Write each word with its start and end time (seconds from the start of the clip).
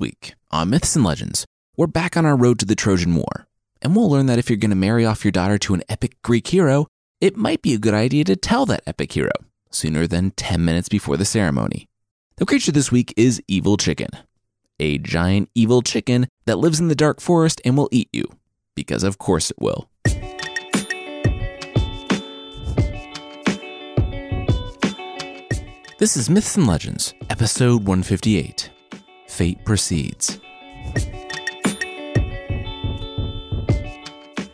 Week 0.00 0.34
on 0.50 0.70
Myths 0.70 0.96
and 0.96 1.04
Legends, 1.04 1.46
we're 1.76 1.86
back 1.86 2.16
on 2.16 2.26
our 2.26 2.36
road 2.36 2.58
to 2.58 2.66
the 2.66 2.74
Trojan 2.74 3.14
War, 3.14 3.46
and 3.82 3.94
we'll 3.94 4.10
learn 4.10 4.26
that 4.26 4.38
if 4.38 4.48
you're 4.48 4.56
going 4.56 4.70
to 4.70 4.76
marry 4.76 5.04
off 5.04 5.24
your 5.24 5.32
daughter 5.32 5.58
to 5.58 5.74
an 5.74 5.82
epic 5.88 6.20
Greek 6.22 6.46
hero, 6.48 6.86
it 7.20 7.36
might 7.36 7.62
be 7.62 7.74
a 7.74 7.78
good 7.78 7.94
idea 7.94 8.24
to 8.24 8.36
tell 8.36 8.66
that 8.66 8.82
epic 8.86 9.12
hero 9.12 9.30
sooner 9.70 10.06
than 10.06 10.30
10 10.32 10.64
minutes 10.64 10.88
before 10.88 11.16
the 11.16 11.24
ceremony. 11.24 11.88
The 12.36 12.46
creature 12.46 12.72
this 12.72 12.92
week 12.92 13.14
is 13.16 13.42
Evil 13.48 13.76
Chicken, 13.76 14.10
a 14.78 14.98
giant 14.98 15.50
evil 15.54 15.82
chicken 15.82 16.28
that 16.46 16.58
lives 16.58 16.80
in 16.80 16.88
the 16.88 16.94
dark 16.94 17.20
forest 17.20 17.60
and 17.64 17.76
will 17.76 17.88
eat 17.92 18.08
you, 18.12 18.24
because 18.74 19.04
of 19.04 19.18
course 19.18 19.50
it 19.50 19.60
will. 19.60 19.88
This 25.98 26.16
is 26.16 26.28
Myths 26.28 26.56
and 26.56 26.66
Legends, 26.66 27.14
episode 27.30 27.86
158 27.86 28.70
Fate 29.34 29.64
Proceeds. 29.64 30.38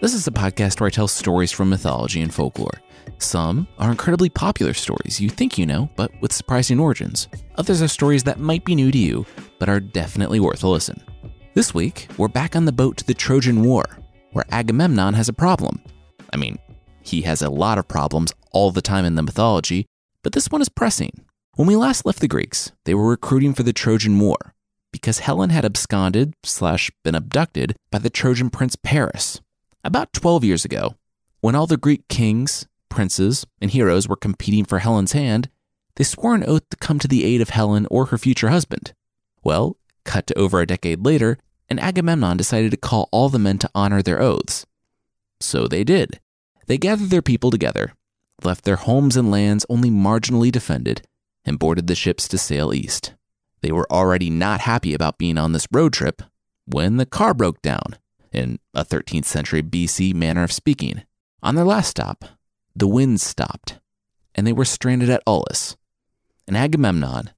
This 0.01 0.15
is 0.15 0.27
a 0.27 0.31
podcast 0.31 0.81
where 0.81 0.87
I 0.87 0.91
tell 0.91 1.07
stories 1.07 1.53
from 1.53 1.69
mythology 1.69 2.23
and 2.23 2.33
folklore. 2.33 2.81
Some 3.19 3.69
are 3.77 3.91
incredibly 3.91 4.31
popular 4.31 4.73
stories 4.73 5.21
you 5.21 5.29
think 5.29 5.59
you 5.59 5.67
know, 5.67 5.91
but 5.97 6.11
with 6.23 6.33
surprising 6.33 6.81
origins. 6.81 7.29
Others 7.57 7.83
are 7.83 7.89
stories 7.89 8.23
that 8.25 8.41
might 8.41 8.65
be 8.65 8.75
new 8.75 8.91
to 8.91 8.97
you, 8.97 9.27
but 9.59 9.69
are 9.69 9.81
definitely 9.81 10.41
worth 10.41 10.65
a 10.65 10.69
listen. 10.69 10.99
This 11.53 11.75
week, 11.75 12.09
we're 12.17 12.29
back 12.29 12.57
on 12.57 12.65
the 12.65 12.73
boat 12.73 12.97
to 12.97 13.07
the 13.07 13.13
Trojan 13.13 13.63
War, 13.63 13.85
where 14.33 14.47
Agamemnon 14.51 15.13
has 15.13 15.29
a 15.29 15.35
problem. 15.35 15.83
I 16.33 16.39
mean, 16.39 16.59
he 17.03 17.21
has 17.23 17.43
a 17.43 17.51
lot 17.51 17.77
of 17.77 17.87
problems 17.87 18.33
all 18.51 18.71
the 18.71 18.81
time 18.81 19.05
in 19.05 19.17
the 19.17 19.23
mythology, 19.23 19.85
but 20.23 20.33
this 20.33 20.49
one 20.49 20.63
is 20.63 20.71
pressing. 20.71 21.27
When 21.57 21.69
we 21.69 21.77
last 21.77 22.07
left 22.07 22.21
the 22.21 22.29
Greeks, 22.29 22.73
they 22.87 22.95
were 22.95 23.11
recruiting 23.11 23.53
for 23.53 23.63
the 23.63 23.75
Trojan 23.75 24.19
War 24.19 24.55
because 24.93 25.21
Helen 25.21 25.51
had 25.51 25.65
absconded 25.65 26.35
slash 26.43 26.91
been 27.05 27.15
abducted 27.15 27.77
by 27.91 27.99
the 27.99 28.11
Trojan 28.11 28.51
prince 28.51 28.77
Paris. 28.77 29.41
About 29.85 30.13
12 30.13 30.45
years 30.45 30.65
ago, 30.65 30.95
when 31.41 31.55
all 31.55 31.67
the 31.67 31.77
Greek 31.77 32.07
kings, 32.09 32.67
princes, 32.89 33.47
and 33.61 33.71
heroes 33.71 34.09
were 34.09 34.17
competing 34.17 34.65
for 34.65 34.81
Helen's 34.81 35.13
hand, 35.13 35.49
they 35.97 36.05
swore 36.05 36.35
an 36.35 36.45
oath 36.47 36.69
to 36.71 36.77
come 36.77 36.99
to 36.99 37.09
the 37.09 37.25
aid 37.25 37.41
of 37.41 37.51
Helen 37.51 37.87
or 37.91 38.07
her 38.07 38.19
future 38.19 38.51
husband. 38.51 38.93
Well, 39.43 39.77
cut 40.05 40.27
to 40.29 40.39
over 40.39 40.61
a 40.61 40.67
decade 40.67 41.05
later, 41.05 41.39
and 41.69 41.81
Agamemnon 41.81 42.37
decided 42.37 42.73
to 42.73 42.77
call 42.77 43.09
all 43.13 43.29
the 43.29 43.39
men 43.39 43.59
to 43.59 43.71
honor 43.75 44.03
their 44.03 44.21
oaths. 44.21 44.67
So 45.41 45.67
they 45.67 45.85
did. 45.85 46.21
They 46.67 46.79
gathered 46.79 47.11
their 47.11 47.23
people 47.23 47.51
together, 47.51 47.95
left 48.45 48.65
their 48.65 48.77
homes 48.77 49.17
and 49.17 49.31
lands 49.31 49.65
only 49.69 49.91
marginally 49.91 50.53
defended, 50.53 51.03
and 51.45 51.59
boarded 51.59 51.87
the 51.87 51.95
ships 51.95 52.29
to 52.29 52.39
sail 52.39 52.75
east. 52.75 53.15
They 53.63 53.73
were 53.73 53.91
already 53.91 54.31
not 54.31 54.61
happy 54.61 54.95
about 54.95 55.19
being 55.19 55.39
on 55.39 55.53
this 55.53 55.67
road 55.71 55.93
trip 55.93 56.23
when 56.67 56.97
the 56.97 57.07
car 57.07 57.35
broke 57.35 57.61
down, 57.63 57.97
in 58.33 58.59
a 58.75 58.85
13th 58.85 59.25
century 59.25 59.63
BC 59.63 60.15
manner 60.15 60.45
of 60.45 60.53
speaking. 60.53 61.03
On 61.43 61.55
their 61.55 61.65
last 61.65 61.89
stop, 61.89 62.25
the 62.75 62.87
winds 62.87 63.23
stopped, 63.23 63.79
and 64.35 64.47
they 64.47 64.53
were 64.53 64.65
stranded 64.65 65.11
at 65.11 65.23
Aulis. 65.27 65.77
And 66.47 66.57
Agamemnon, 66.57 67.31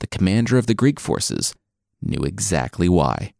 the 0.00 0.06
commander 0.06 0.58
of 0.58 0.66
the 0.66 0.74
Greek 0.74 1.00
forces, 1.00 1.54
knew 2.02 2.22
exactly 2.24 2.88
why. 2.88 3.32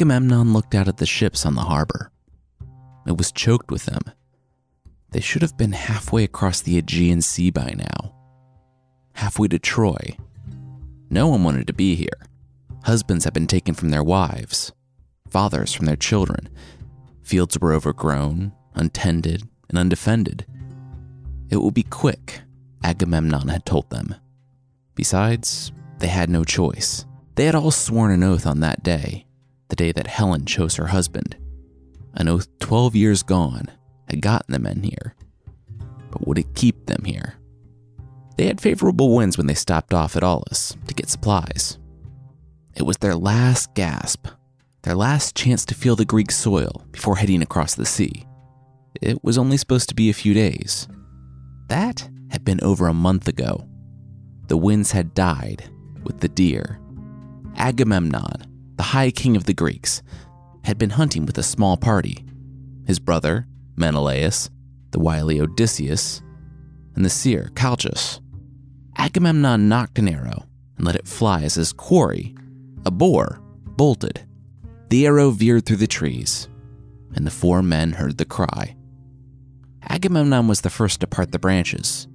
Agamemnon 0.00 0.52
looked 0.52 0.76
out 0.76 0.86
at 0.86 0.98
the 0.98 1.06
ships 1.06 1.44
on 1.44 1.56
the 1.56 1.62
harbor. 1.62 2.12
It 3.04 3.18
was 3.18 3.32
choked 3.32 3.72
with 3.72 3.86
them. 3.86 4.02
They 5.10 5.18
should 5.18 5.42
have 5.42 5.56
been 5.56 5.72
halfway 5.72 6.22
across 6.22 6.60
the 6.60 6.78
Aegean 6.78 7.20
Sea 7.20 7.50
by 7.50 7.74
now. 7.76 8.14
Halfway 9.14 9.48
to 9.48 9.58
Troy. 9.58 10.16
No 11.10 11.26
one 11.26 11.42
wanted 11.42 11.66
to 11.66 11.72
be 11.72 11.96
here. 11.96 12.28
Husbands 12.84 13.24
had 13.24 13.34
been 13.34 13.48
taken 13.48 13.74
from 13.74 13.90
their 13.90 14.04
wives, 14.04 14.70
fathers 15.28 15.74
from 15.74 15.86
their 15.86 15.96
children. 15.96 16.48
Fields 17.24 17.58
were 17.58 17.72
overgrown, 17.72 18.52
untended, 18.76 19.48
and 19.68 19.78
undefended. 19.78 20.46
It 21.50 21.56
will 21.56 21.72
be 21.72 21.82
quick, 21.82 22.42
Agamemnon 22.84 23.48
had 23.48 23.66
told 23.66 23.90
them. 23.90 24.14
Besides, 24.94 25.72
they 25.98 26.06
had 26.06 26.30
no 26.30 26.44
choice. 26.44 27.04
They 27.34 27.46
had 27.46 27.56
all 27.56 27.72
sworn 27.72 28.12
an 28.12 28.22
oath 28.22 28.46
on 28.46 28.60
that 28.60 28.84
day 28.84 29.24
the 29.68 29.76
day 29.76 29.92
that 29.92 30.06
Helen 30.06 30.44
chose 30.44 30.76
her 30.76 30.88
husband. 30.88 31.36
An 32.14 32.28
oath 32.28 32.48
12 32.58 32.96
years 32.96 33.22
gone 33.22 33.70
had 34.08 34.22
gotten 34.22 34.52
the 34.52 34.58
men 34.58 34.82
here. 34.82 35.14
But 36.10 36.26
would 36.26 36.38
it 36.38 36.54
keep 36.54 36.86
them 36.86 37.04
here? 37.04 37.34
They 38.36 38.46
had 38.46 38.60
favorable 38.60 39.14
winds 39.14 39.36
when 39.36 39.46
they 39.46 39.54
stopped 39.54 39.92
off 39.92 40.16
at 40.16 40.22
Aulis 40.22 40.76
to 40.86 40.94
get 40.94 41.08
supplies. 41.08 41.78
It 42.74 42.84
was 42.84 42.98
their 42.98 43.16
last 43.16 43.74
gasp, 43.74 44.28
their 44.82 44.94
last 44.94 45.34
chance 45.34 45.64
to 45.66 45.74
feel 45.74 45.96
the 45.96 46.04
Greek 46.04 46.30
soil 46.30 46.84
before 46.92 47.16
heading 47.16 47.42
across 47.42 47.74
the 47.74 47.84
sea. 47.84 48.26
It 49.02 49.22
was 49.22 49.38
only 49.38 49.56
supposed 49.56 49.88
to 49.88 49.94
be 49.94 50.08
a 50.08 50.14
few 50.14 50.34
days. 50.34 50.88
That 51.68 52.08
had 52.30 52.44
been 52.44 52.60
over 52.62 52.86
a 52.86 52.94
month 52.94 53.28
ago. 53.28 53.66
The 54.46 54.56
winds 54.56 54.92
had 54.92 55.14
died 55.14 55.64
with 56.04 56.20
the 56.20 56.28
deer. 56.28 56.80
Agamemnon, 57.56 58.46
the 58.78 58.84
high 58.84 59.10
king 59.10 59.36
of 59.36 59.44
the 59.44 59.52
Greeks, 59.52 60.02
had 60.64 60.78
been 60.78 60.90
hunting 60.90 61.26
with 61.26 61.36
a 61.36 61.42
small 61.42 61.76
party. 61.76 62.24
His 62.86 62.98
brother, 62.98 63.46
Menelaus, 63.76 64.48
the 64.92 65.00
wily 65.00 65.40
Odysseus, 65.40 66.22
and 66.94 67.04
the 67.04 67.10
seer, 67.10 67.50
Calchas. 67.54 68.20
Agamemnon 68.96 69.68
nocked 69.68 69.98
an 69.98 70.08
arrow 70.08 70.46
and 70.76 70.86
let 70.86 70.96
it 70.96 71.06
fly 71.06 71.42
as 71.42 71.56
his 71.56 71.72
quarry, 71.72 72.34
a 72.86 72.90
boar, 72.90 73.40
bolted. 73.64 74.26
The 74.88 75.06
arrow 75.06 75.30
veered 75.30 75.66
through 75.66 75.76
the 75.76 75.86
trees, 75.86 76.48
and 77.14 77.26
the 77.26 77.30
four 77.30 77.62
men 77.62 77.92
heard 77.92 78.16
the 78.16 78.24
cry. 78.24 78.76
Agamemnon 79.88 80.48
was 80.48 80.60
the 80.60 80.70
first 80.70 81.00
to 81.00 81.06
part 81.06 81.32
the 81.32 81.38
branches 81.38 82.06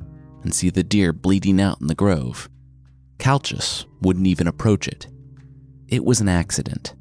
and 0.43 0.53
see 0.53 0.69
the 0.69 0.83
deer 0.83 1.13
bleeding 1.13 1.59
out 1.61 1.81
in 1.81 1.87
the 1.87 1.95
grove. 1.95 2.49
Calchas 3.19 3.85
wouldn't 4.01 4.27
even 4.27 4.47
approach 4.47 4.87
it. 4.87 5.07
It 5.93 6.03
was 6.03 6.21
an 6.21 6.27
accident. 6.27 6.95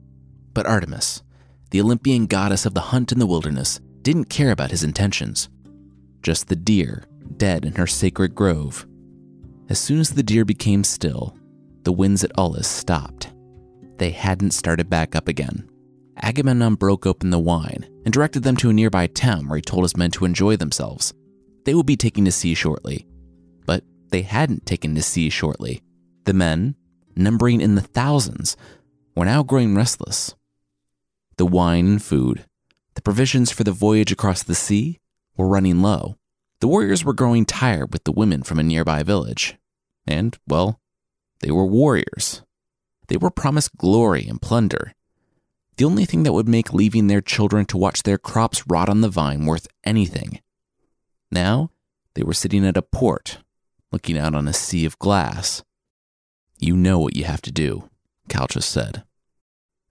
But 0.53 0.67
Artemis, 0.67 1.23
the 1.71 1.81
Olympian 1.81 2.27
goddess 2.27 2.67
of 2.67 2.75
the 2.75 2.93
hunt 2.93 3.11
in 3.11 3.19
the 3.19 3.27
wilderness, 3.27 3.81
didn't 4.03 4.27
care 4.27 4.51
about 4.51 4.71
his 4.71 4.85
intentions. 4.85 5.49
Just 6.23 6.49
the 6.49 6.57
deer, 6.57 7.05
dead 7.39 7.65
in 7.65 7.77
her 7.77 7.87
sacred 7.87 8.35
grove. 8.35 8.87
As 9.71 9.79
soon 9.79 9.99
as 9.99 10.11
the 10.11 10.23
deer 10.23 10.45
became 10.45 10.85
still, 10.85 11.35
the 11.85 11.93
winds 11.93 12.23
at 12.23 12.37
Aulis 12.37 12.69
stopped. 12.69 13.33
They 13.97 14.11
hadn't 14.11 14.51
started 14.51 14.91
back 14.91 15.17
up 15.17 15.27
again. 15.27 15.71
Agamemnon 16.19 16.75
broke 16.75 17.07
open 17.07 17.31
the 17.31 17.39
wine 17.39 17.89
and 18.05 18.13
directed 18.13 18.43
them 18.43 18.59
to 18.59 18.69
a 18.69 18.75
nearby 18.75 19.07
town 19.07 19.49
where 19.49 19.57
he 19.57 19.63
told 19.63 19.85
his 19.85 19.97
men 19.97 20.11
to 20.11 20.27
enjoy 20.27 20.57
themselves. 20.57 21.15
They 21.65 21.73
would 21.75 21.87
be 21.87 21.97
taking 21.97 22.27
to 22.27 22.31
sea 22.31 22.53
shortly. 22.53 23.07
But 23.65 23.85
they 24.11 24.21
hadn't 24.21 24.67
taken 24.67 24.95
to 24.97 25.03
sea 25.03 25.31
shortly. 25.31 25.81
The 26.25 26.35
men, 26.35 26.75
numbering 27.17 27.63
in 27.63 27.75
the 27.75 27.81
thousands, 27.81 28.55
were 29.15 29.25
now 29.25 29.43
growing 29.43 29.75
restless. 29.75 30.35
The 31.37 31.47
wine 31.47 31.87
and 31.87 32.03
food, 32.03 32.47
the 32.95 33.03
provisions 33.03 33.51
for 33.51 33.65
the 33.65 33.73
voyage 33.73 34.13
across 34.13 34.43
the 34.43 34.55
sea, 34.55 35.01
were 35.37 35.49
running 35.49 35.83
low. 35.83 36.17
The 36.61 36.69
warriors 36.69 37.05
were 37.05 37.13
growing 37.15 37.45
tired 37.45 37.93
with 37.93 38.05
the 38.05 38.13
women 38.13 38.43
from 38.43 38.59
a 38.59 38.63
nearby 38.63 39.03
village. 39.03 39.57
And, 40.07 40.39
well, 40.47 40.81
they 41.41 41.51
were 41.51 41.67
warriors. 41.67 42.43
They 43.09 43.17
were 43.17 43.31
promised 43.31 43.77
glory 43.77 44.27
and 44.27 44.41
plunder. 44.41 44.95
The 45.77 45.85
only 45.85 46.05
thing 46.05 46.23
that 46.23 46.33
would 46.33 46.49
make 46.49 46.73
leaving 46.73 47.07
their 47.07 47.21
children 47.21 47.65
to 47.67 47.77
watch 47.77 48.03
their 48.03 48.19
crops 48.19 48.67
rot 48.67 48.89
on 48.89 49.01
the 49.01 49.09
vine 49.09 49.47
worth 49.47 49.67
anything. 49.85 50.41
Now, 51.31 51.71
they 52.15 52.23
were 52.23 52.35
sitting 52.35 52.67
at 52.67 52.77
a 52.77 52.83
port, 52.83 53.39
looking 53.91 54.19
out 54.19 54.35
on 54.35 54.47
a 54.47 54.53
sea 54.53 54.85
of 54.85 54.99
glass. 54.99 55.65
You 56.59 56.77
know 56.77 56.99
what 56.99 57.17
you 57.17 57.25
have 57.25 57.43
to 57.43 57.51
do. 57.51 57.89
Calchas 58.29 58.65
said. 58.65 59.05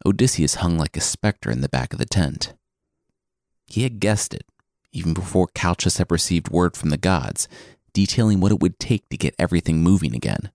Odysseus 0.06 0.56
hung 0.56 0.78
like 0.78 0.98
a 0.98 1.02
specter 1.02 1.52
in 1.52 1.62
the 1.62 1.70
back 1.70 1.94
of 1.94 2.00
the 2.00 2.06
tent. 2.06 2.54
He 3.68 3.84
had 3.84 4.00
guessed 4.00 4.34
it, 4.34 4.46
even 4.92 5.14
before 5.14 5.48
Calchas 5.54 5.98
had 5.98 6.12
received 6.12 6.50
word 6.50 6.76
from 6.76 6.90
the 6.90 6.98
gods, 6.98 7.48
detailing 7.94 8.40
what 8.40 8.52
it 8.52 8.60
would 8.60 8.80
take 8.80 9.08
to 9.10 9.18
get 9.18 9.36
everything 9.38 9.82
moving 9.82 10.16
again. 10.16 10.52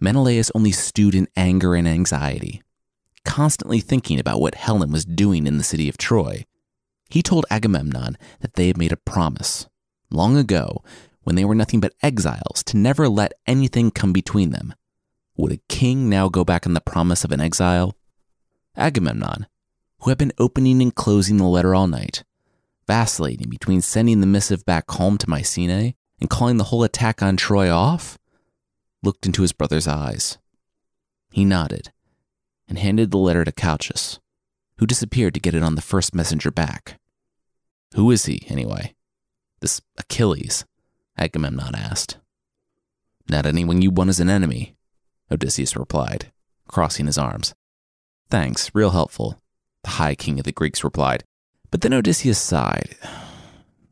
Menelaus 0.00 0.50
only 0.54 0.72
stewed 0.72 1.14
in 1.14 1.28
anger 1.36 1.74
and 1.74 1.88
anxiety, 1.88 2.62
constantly 3.24 3.80
thinking 3.80 4.20
about 4.20 4.40
what 4.40 4.54
Helen 4.54 4.92
was 4.92 5.04
doing 5.04 5.46
in 5.46 5.58
the 5.58 5.64
city 5.64 5.88
of 5.88 5.96
Troy. 5.96 6.44
He 7.08 7.22
told 7.22 7.46
Agamemnon 7.50 8.18
that 8.40 8.54
they 8.54 8.66
had 8.66 8.76
made 8.76 8.92
a 8.92 8.96
promise, 8.96 9.66
long 10.10 10.36
ago, 10.36 10.82
when 11.22 11.34
they 11.34 11.44
were 11.44 11.54
nothing 11.54 11.80
but 11.80 11.94
exiles, 12.02 12.62
to 12.66 12.76
never 12.76 13.08
let 13.08 13.32
anything 13.46 13.90
come 13.90 14.12
between 14.12 14.50
them. 14.50 14.74
Would 15.36 15.52
a 15.52 15.60
king 15.68 16.08
now 16.08 16.28
go 16.28 16.44
back 16.44 16.66
on 16.66 16.74
the 16.74 16.80
promise 16.80 17.24
of 17.24 17.32
an 17.32 17.40
exile? 17.40 17.96
Agamemnon, 18.76 19.46
who 20.00 20.10
had 20.10 20.18
been 20.18 20.32
opening 20.38 20.80
and 20.80 20.94
closing 20.94 21.36
the 21.36 21.44
letter 21.44 21.74
all 21.74 21.86
night, 21.86 22.24
vacillating 22.86 23.50
between 23.50 23.82
sending 23.82 24.20
the 24.20 24.26
missive 24.26 24.64
back 24.64 24.90
home 24.90 25.18
to 25.18 25.28
Mycenae 25.28 25.94
and 26.20 26.30
calling 26.30 26.56
the 26.56 26.64
whole 26.64 26.84
attack 26.84 27.22
on 27.22 27.36
Troy 27.36 27.70
off, 27.70 28.18
looked 29.02 29.26
into 29.26 29.42
his 29.42 29.52
brother's 29.52 29.86
eyes. 29.86 30.38
He 31.30 31.44
nodded 31.44 31.92
and 32.68 32.78
handed 32.78 33.10
the 33.10 33.18
letter 33.18 33.44
to 33.44 33.52
Calchas, 33.52 34.18
who 34.78 34.86
disappeared 34.86 35.34
to 35.34 35.40
get 35.40 35.54
it 35.54 35.62
on 35.62 35.74
the 35.74 35.82
first 35.82 36.14
messenger 36.14 36.50
back. 36.50 36.98
Who 37.94 38.10
is 38.10 38.26
he, 38.26 38.46
anyway? 38.48 38.94
This 39.60 39.80
Achilles? 39.98 40.64
Agamemnon 41.18 41.74
asked. 41.74 42.18
Not 43.28 43.46
anyone 43.46 43.82
you 43.82 43.90
want 43.90 44.10
as 44.10 44.20
an 44.20 44.28
enemy, 44.28 44.75
Odysseus 45.30 45.76
replied, 45.76 46.32
crossing 46.68 47.06
his 47.06 47.18
arms. 47.18 47.54
Thanks, 48.30 48.70
real 48.74 48.90
helpful, 48.90 49.40
the 49.82 49.90
High 49.90 50.14
King 50.14 50.38
of 50.38 50.44
the 50.44 50.52
Greeks 50.52 50.84
replied. 50.84 51.24
But 51.70 51.80
then 51.80 51.92
Odysseus 51.92 52.38
sighed. 52.38 52.96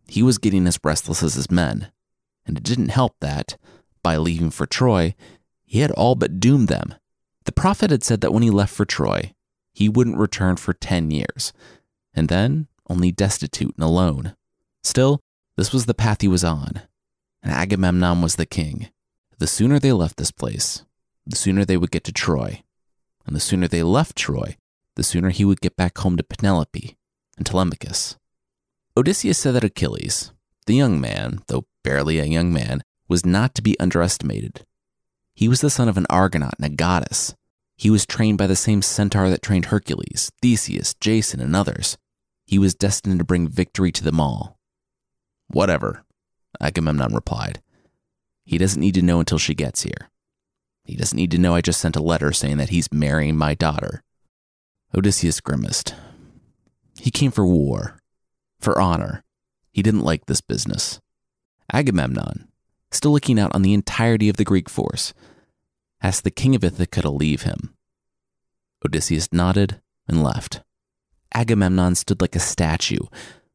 He 0.06 0.22
was 0.22 0.38
getting 0.38 0.66
as 0.66 0.78
restless 0.84 1.22
as 1.22 1.34
his 1.34 1.50
men, 1.50 1.90
and 2.46 2.56
it 2.56 2.62
didn't 2.62 2.90
help 2.90 3.16
that, 3.20 3.56
by 4.02 4.16
leaving 4.16 4.50
for 4.50 4.66
Troy, 4.66 5.14
he 5.64 5.80
had 5.80 5.90
all 5.92 6.14
but 6.14 6.40
doomed 6.40 6.68
them. 6.68 6.94
The 7.44 7.52
prophet 7.52 7.90
had 7.90 8.02
said 8.02 8.20
that 8.20 8.32
when 8.32 8.42
he 8.42 8.50
left 8.50 8.74
for 8.74 8.84
Troy, 8.84 9.34
he 9.72 9.88
wouldn't 9.88 10.18
return 10.18 10.56
for 10.56 10.72
10 10.72 11.10
years, 11.10 11.52
and 12.14 12.28
then 12.28 12.68
only 12.88 13.10
destitute 13.10 13.74
and 13.76 13.84
alone. 13.84 14.36
Still, 14.82 15.20
this 15.56 15.72
was 15.72 15.86
the 15.86 15.94
path 15.94 16.20
he 16.20 16.28
was 16.28 16.44
on, 16.44 16.82
and 17.42 17.52
Agamemnon 17.52 18.22
was 18.22 18.36
the 18.36 18.46
king. 18.46 18.90
The 19.38 19.46
sooner 19.46 19.78
they 19.78 19.92
left 19.92 20.16
this 20.16 20.30
place, 20.30 20.84
the 21.26 21.36
sooner 21.36 21.64
they 21.64 21.76
would 21.76 21.90
get 21.90 22.04
to 22.04 22.12
Troy. 22.12 22.62
And 23.26 23.34
the 23.34 23.40
sooner 23.40 23.68
they 23.68 23.82
left 23.82 24.16
Troy, 24.16 24.56
the 24.96 25.02
sooner 25.02 25.30
he 25.30 25.44
would 25.44 25.60
get 25.60 25.76
back 25.76 25.98
home 25.98 26.16
to 26.16 26.22
Penelope 26.22 26.96
and 27.36 27.46
Telemachus. 27.46 28.16
Odysseus 28.96 29.38
said 29.38 29.54
that 29.54 29.64
Achilles, 29.64 30.32
the 30.66 30.74
young 30.74 31.00
man, 31.00 31.40
though 31.48 31.66
barely 31.82 32.18
a 32.18 32.24
young 32.24 32.52
man, 32.52 32.82
was 33.08 33.26
not 33.26 33.54
to 33.54 33.62
be 33.62 33.78
underestimated. 33.80 34.64
He 35.34 35.48
was 35.48 35.60
the 35.60 35.70
son 35.70 35.88
of 35.88 35.96
an 35.96 36.06
Argonaut 36.08 36.54
and 36.58 36.66
a 36.66 36.76
goddess. 36.76 37.34
He 37.76 37.90
was 37.90 38.06
trained 38.06 38.38
by 38.38 38.46
the 38.46 38.56
same 38.56 38.82
centaur 38.82 39.28
that 39.30 39.42
trained 39.42 39.66
Hercules, 39.66 40.30
Theseus, 40.40 40.94
Jason, 40.94 41.40
and 41.40 41.56
others. 41.56 41.98
He 42.46 42.58
was 42.58 42.74
destined 42.74 43.18
to 43.18 43.24
bring 43.24 43.48
victory 43.48 43.90
to 43.92 44.04
them 44.04 44.20
all. 44.20 44.58
Whatever, 45.48 46.04
Agamemnon 46.60 47.14
replied. 47.14 47.60
He 48.44 48.58
doesn't 48.58 48.80
need 48.80 48.94
to 48.94 49.02
know 49.02 49.20
until 49.20 49.38
she 49.38 49.54
gets 49.54 49.82
here. 49.82 50.10
He 50.84 50.96
doesn't 50.96 51.16
need 51.16 51.30
to 51.30 51.38
know 51.38 51.54
I 51.54 51.60
just 51.60 51.80
sent 51.80 51.96
a 51.96 52.02
letter 52.02 52.32
saying 52.32 52.58
that 52.58 52.68
he's 52.68 52.92
marrying 52.92 53.36
my 53.36 53.54
daughter. 53.54 54.02
Odysseus 54.94 55.40
grimaced. 55.40 55.94
He 56.98 57.10
came 57.10 57.30
for 57.30 57.46
war, 57.46 57.98
for 58.60 58.80
honor. 58.80 59.24
He 59.72 59.82
didn't 59.82 60.04
like 60.04 60.26
this 60.26 60.40
business. 60.40 61.00
Agamemnon, 61.72 62.48
still 62.90 63.12
looking 63.12 63.40
out 63.40 63.54
on 63.54 63.62
the 63.62 63.72
entirety 63.72 64.28
of 64.28 64.36
the 64.36 64.44
Greek 64.44 64.68
force, 64.68 65.14
asked 66.02 66.22
the 66.22 66.30
king 66.30 66.54
of 66.54 66.62
Ithaca 66.62 67.02
to 67.02 67.10
leave 67.10 67.42
him. 67.42 67.74
Odysseus 68.84 69.32
nodded 69.32 69.80
and 70.06 70.22
left. 70.22 70.60
Agamemnon 71.34 71.94
stood 71.94 72.20
like 72.20 72.36
a 72.36 72.40
statue 72.40 73.06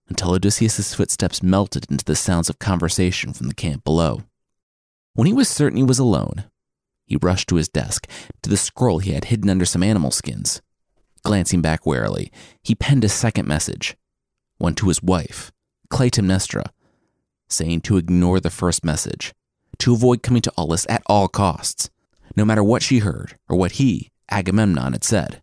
until 0.09 0.31
Odysseus's 0.31 0.93
footsteps 0.93 1.43
melted 1.43 1.85
into 1.89 2.03
the 2.03 2.15
sounds 2.15 2.49
of 2.49 2.59
conversation 2.59 3.31
from 3.31 3.47
the 3.47 3.53
camp 3.53 3.83
below. 3.83 4.23
When 5.13 5.27
he 5.27 5.33
was 5.33 5.47
certain 5.47 5.77
he 5.77 5.83
was 5.83 5.99
alone, 5.99 6.45
he 7.09 7.17
rushed 7.17 7.49
to 7.49 7.55
his 7.55 7.67
desk, 7.67 8.07
to 8.43 8.49
the 8.49 8.55
scroll 8.55 8.99
he 8.99 9.11
had 9.11 9.25
hidden 9.25 9.49
under 9.49 9.65
some 9.65 9.81
animal 9.81 10.11
skins. 10.11 10.61
Glancing 11.23 11.59
back 11.59 11.85
warily, 11.85 12.31
he 12.61 12.75
penned 12.75 13.03
a 13.03 13.09
second 13.09 13.47
message, 13.47 13.97
one 14.59 14.75
to 14.75 14.87
his 14.87 15.01
wife, 15.01 15.51
Clytemnestra, 15.89 16.67
saying 17.49 17.81
to 17.81 17.97
ignore 17.97 18.39
the 18.39 18.51
first 18.51 18.85
message, 18.85 19.33
to 19.79 19.93
avoid 19.93 20.21
coming 20.21 20.43
to 20.43 20.53
Aulis 20.55 20.85
at 20.87 21.01
all 21.07 21.27
costs, 21.27 21.89
no 22.35 22.45
matter 22.45 22.63
what 22.63 22.83
she 22.83 22.99
heard 22.99 23.35
or 23.49 23.57
what 23.57 23.73
he, 23.73 24.11
Agamemnon, 24.29 24.93
had 24.93 25.03
said. 25.03 25.41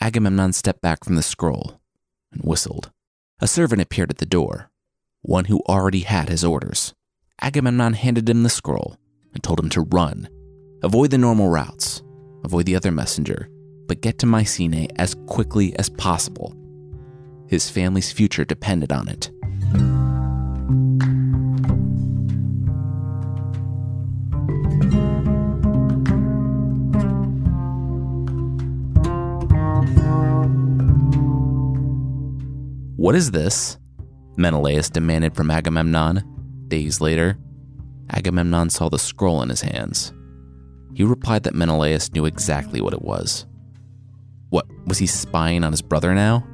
Agamemnon 0.00 0.52
stepped 0.52 0.82
back 0.82 1.04
from 1.04 1.14
the 1.14 1.22
scroll 1.22 1.80
and 2.32 2.42
whistled. 2.42 2.90
A 3.40 3.46
servant 3.46 3.80
appeared 3.80 4.10
at 4.10 4.18
the 4.18 4.26
door, 4.26 4.72
one 5.22 5.44
who 5.44 5.62
already 5.68 6.00
had 6.00 6.28
his 6.28 6.42
orders. 6.42 6.92
Agamemnon 7.40 7.92
handed 7.92 8.28
him 8.28 8.42
the 8.42 8.48
scroll 8.50 8.96
and 9.32 9.44
told 9.44 9.60
him 9.60 9.68
to 9.68 9.82
run 9.82 10.28
Avoid 10.80 11.10
the 11.10 11.18
normal 11.18 11.48
routes, 11.48 12.02
avoid 12.44 12.66
the 12.66 12.76
other 12.76 12.92
messenger, 12.92 13.48
but 13.88 14.00
get 14.00 14.18
to 14.20 14.26
Mycenae 14.26 14.86
as 14.94 15.16
quickly 15.26 15.76
as 15.76 15.88
possible. 15.88 16.54
His 17.48 17.68
family's 17.68 18.12
future 18.12 18.44
depended 18.44 18.92
on 18.92 19.08
it. 19.08 19.30
What 32.96 33.16
is 33.16 33.32
this? 33.32 33.78
Menelaus 34.36 34.90
demanded 34.90 35.34
from 35.34 35.50
Agamemnon. 35.50 36.22
Days 36.68 37.00
later, 37.00 37.36
Agamemnon 38.10 38.70
saw 38.70 38.88
the 38.88 38.98
scroll 38.98 39.42
in 39.42 39.48
his 39.48 39.62
hands. 39.62 40.12
He 40.98 41.04
replied 41.04 41.44
that 41.44 41.54
Menelaus 41.54 42.12
knew 42.12 42.26
exactly 42.26 42.80
what 42.80 42.92
it 42.92 43.02
was. 43.02 43.46
What, 44.50 44.66
was 44.84 44.98
he 44.98 45.06
spying 45.06 45.62
on 45.62 45.70
his 45.70 45.80
brother 45.80 46.12
now? 46.12 46.44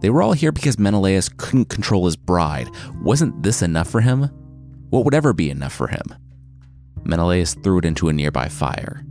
They 0.00 0.10
were 0.10 0.22
all 0.22 0.32
here 0.32 0.52
because 0.52 0.78
Menelaus 0.78 1.28
couldn't 1.28 1.70
control 1.70 2.04
his 2.04 2.14
bride. 2.14 2.70
Wasn't 3.02 3.42
this 3.42 3.62
enough 3.62 3.90
for 3.90 4.00
him? 4.00 4.30
What 4.90 5.04
would 5.04 5.12
ever 5.12 5.32
be 5.32 5.50
enough 5.50 5.72
for 5.72 5.88
him? 5.88 6.04
Menelaus 7.02 7.54
threw 7.54 7.78
it 7.78 7.84
into 7.84 8.08
a 8.08 8.12
nearby 8.12 8.48
fire. 8.48 9.04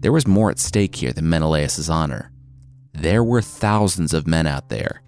There 0.00 0.12
was 0.12 0.26
more 0.26 0.50
at 0.50 0.58
stake 0.58 0.94
here 0.94 1.14
than 1.14 1.30
Menelaus's 1.30 1.88
honor. 1.88 2.30
There 2.92 3.24
were 3.24 3.40
thousands 3.40 4.12
of 4.12 4.26
men 4.26 4.46
out 4.46 4.68
there, 4.68 5.00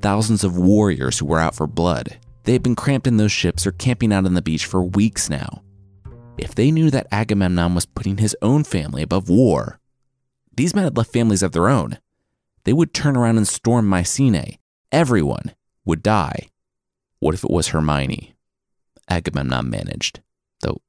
thousands 0.00 0.42
of 0.42 0.58
warriors 0.58 1.20
who 1.20 1.26
were 1.26 1.38
out 1.38 1.54
for 1.54 1.68
blood. 1.68 2.18
They 2.42 2.52
had 2.54 2.64
been 2.64 2.74
cramped 2.74 3.06
in 3.06 3.16
those 3.16 3.30
ships 3.30 3.64
or 3.64 3.70
camping 3.70 4.12
out 4.12 4.26
on 4.26 4.34
the 4.34 4.42
beach 4.42 4.66
for 4.66 4.82
weeks 4.82 5.30
now. 5.30 5.63
If 6.36 6.54
they 6.54 6.70
knew 6.70 6.90
that 6.90 7.06
Agamemnon 7.12 7.74
was 7.74 7.86
putting 7.86 8.18
his 8.18 8.36
own 8.42 8.64
family 8.64 9.02
above 9.02 9.28
war, 9.28 9.78
these 10.56 10.74
men 10.74 10.84
had 10.84 10.96
left 10.96 11.12
families 11.12 11.42
of 11.42 11.52
their 11.52 11.68
own. 11.68 11.98
They 12.64 12.72
would 12.72 12.92
turn 12.92 13.16
around 13.16 13.36
and 13.36 13.46
storm 13.46 13.86
Mycenae. 13.86 14.58
Everyone 14.90 15.54
would 15.84 16.02
die. 16.02 16.48
What 17.20 17.34
if 17.34 17.44
it 17.44 17.50
was 17.50 17.68
Hermione? 17.68 18.34
Agamemnon 19.08 19.70
managed, 19.70 20.20
though 20.60 20.80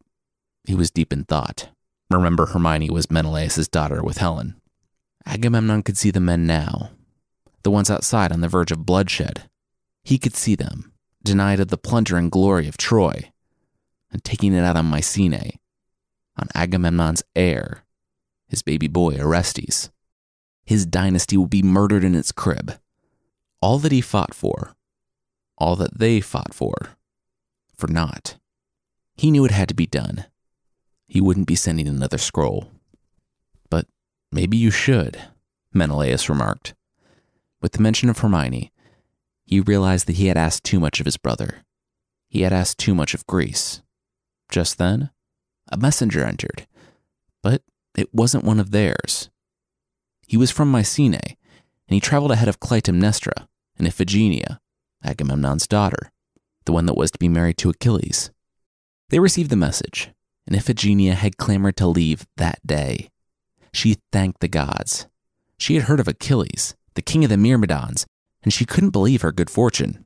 he 0.64 0.74
was 0.74 0.92
deep 0.92 1.14
in 1.14 1.26
thought. 1.26 1.70
Remember, 2.10 2.48
Hermione 2.48 2.90
was 2.90 3.12
Menelaus' 3.12 3.68
daughter 3.68 4.04
with 4.04 4.18
Helen. 4.18 4.60
Agamemnon 5.26 5.84
could 5.84 5.98
see 5.98 6.12
the 6.12 6.20
men 6.20 6.46
now, 6.46 6.92
the 7.64 7.72
ones 7.72 7.90
outside 7.90 8.32
on 8.32 8.42
the 8.42 8.48
verge 8.48 8.72
of 8.72 8.86
bloodshed. 8.86 9.50
He 10.04 10.18
could 10.18 10.36
see 10.36 10.56
them, 10.56 10.94
denied 11.24 11.60
of 11.60 11.70
the 11.70 11.78
plunder 11.78 12.18
and 12.18 12.32
glory 12.32 12.68
of 12.68 12.78
Troy 12.78 13.32
and 14.12 14.24
taking 14.24 14.54
it 14.54 14.64
out 14.64 14.78
on 14.78 14.86
Mycenae, 14.86 15.60
on 16.38 16.48
Agamemnon's 16.56 17.24
heir, 17.36 17.84
his 18.48 18.62
baby 18.62 18.88
boy 18.88 19.18
Orestes. 19.18 19.90
His 20.66 20.86
dynasty 20.86 21.38
will 21.38 21.48
be 21.48 21.62
murdered 21.62 22.04
in 22.04 22.16
its 22.16 22.32
crib. 22.32 22.80
All 23.62 23.78
that 23.80 23.92
he 23.92 24.02
fought 24.02 24.34
for, 24.34 24.76
all 25.58 25.76
that 25.76 26.00
they 26.00 26.20
fought 26.20 26.54
for, 26.54 26.74
for 27.76 27.88
naught. 27.88 28.38
He 29.16 29.32
knew 29.32 29.46
it 29.46 29.52
had 29.52 29.70
to 29.70 29.76
be 29.76 29.86
done. 29.86 30.26
He 31.08 31.22
wouldn't 31.22 31.48
be 31.48 31.56
sending 31.56 31.88
another 31.88 32.18
scroll. 32.18 32.72
But 33.70 33.88
maybe 34.32 34.58
you 34.58 34.72
should, 34.72 35.22
Menelaus 35.74 36.30
remarked. 36.30 36.74
With 37.62 37.74
the 37.74 37.82
mention 37.82 38.10
of 38.10 38.20
Hermione, 38.20 38.72
he 39.46 39.60
realized 39.60 40.08
that 40.08 40.18
he 40.18 40.28
had 40.28 40.38
asked 40.38 40.64
too 40.64 40.80
much 40.80 41.00
of 41.00 41.06
his 41.06 41.18
brother. 41.18 41.64
He 42.28 42.42
had 42.42 42.52
asked 42.52 42.78
too 42.80 42.96
much 42.96 43.14
of 43.14 43.28
Greece. 43.28 43.82
Just 44.50 44.78
then, 44.78 45.10
a 45.72 45.78
messenger 45.78 46.24
entered, 46.24 46.68
but 47.42 47.62
it 47.98 48.14
wasn't 48.14 48.44
one 48.44 48.60
of 48.60 48.72
theirs. 48.72 49.30
He 50.28 50.38
was 50.38 50.52
from 50.52 50.72
Mycenae, 50.72 51.38
and 51.88 51.94
he 51.94 52.00
traveled 52.00 52.32
ahead 52.32 52.48
of 52.48 52.60
Clytemnestra 52.60 53.48
and 53.78 53.88
Iphigenia, 53.88 54.60
Agamemnon's 55.04 55.68
daughter, 55.68 56.12
the 56.66 56.72
one 56.72 56.86
that 56.86 56.98
was 56.98 57.12
to 57.12 57.20
be 57.20 57.30
married 57.30 57.58
to 57.60 57.70
Achilles. 57.70 58.32
They 59.10 59.20
received 59.20 59.50
the 59.50 59.56
message, 59.56 60.10
and 60.48 60.56
Iphigenia 60.56 61.14
had 61.14 61.38
clamored 61.38 61.78
to 61.78 61.88
leave 61.88 62.26
that 62.38 62.60
day. 62.66 63.10
She 63.74 63.98
thanked 64.12 64.40
the 64.40 64.48
gods. 64.48 65.08
She 65.58 65.76
had 65.76 65.84
heard 65.84 66.00
of 66.00 66.08
Achilles, 66.08 66.76
the 66.96 67.02
king 67.02 67.24
of 67.24 67.30
the 67.30 67.38
Myrmidons, 67.38 68.06
and 68.44 68.54
she 68.54 68.66
couldn't 68.66 68.92
believe 68.92 69.22
her 69.22 69.32
good 69.32 69.50
fortune. 69.50 70.06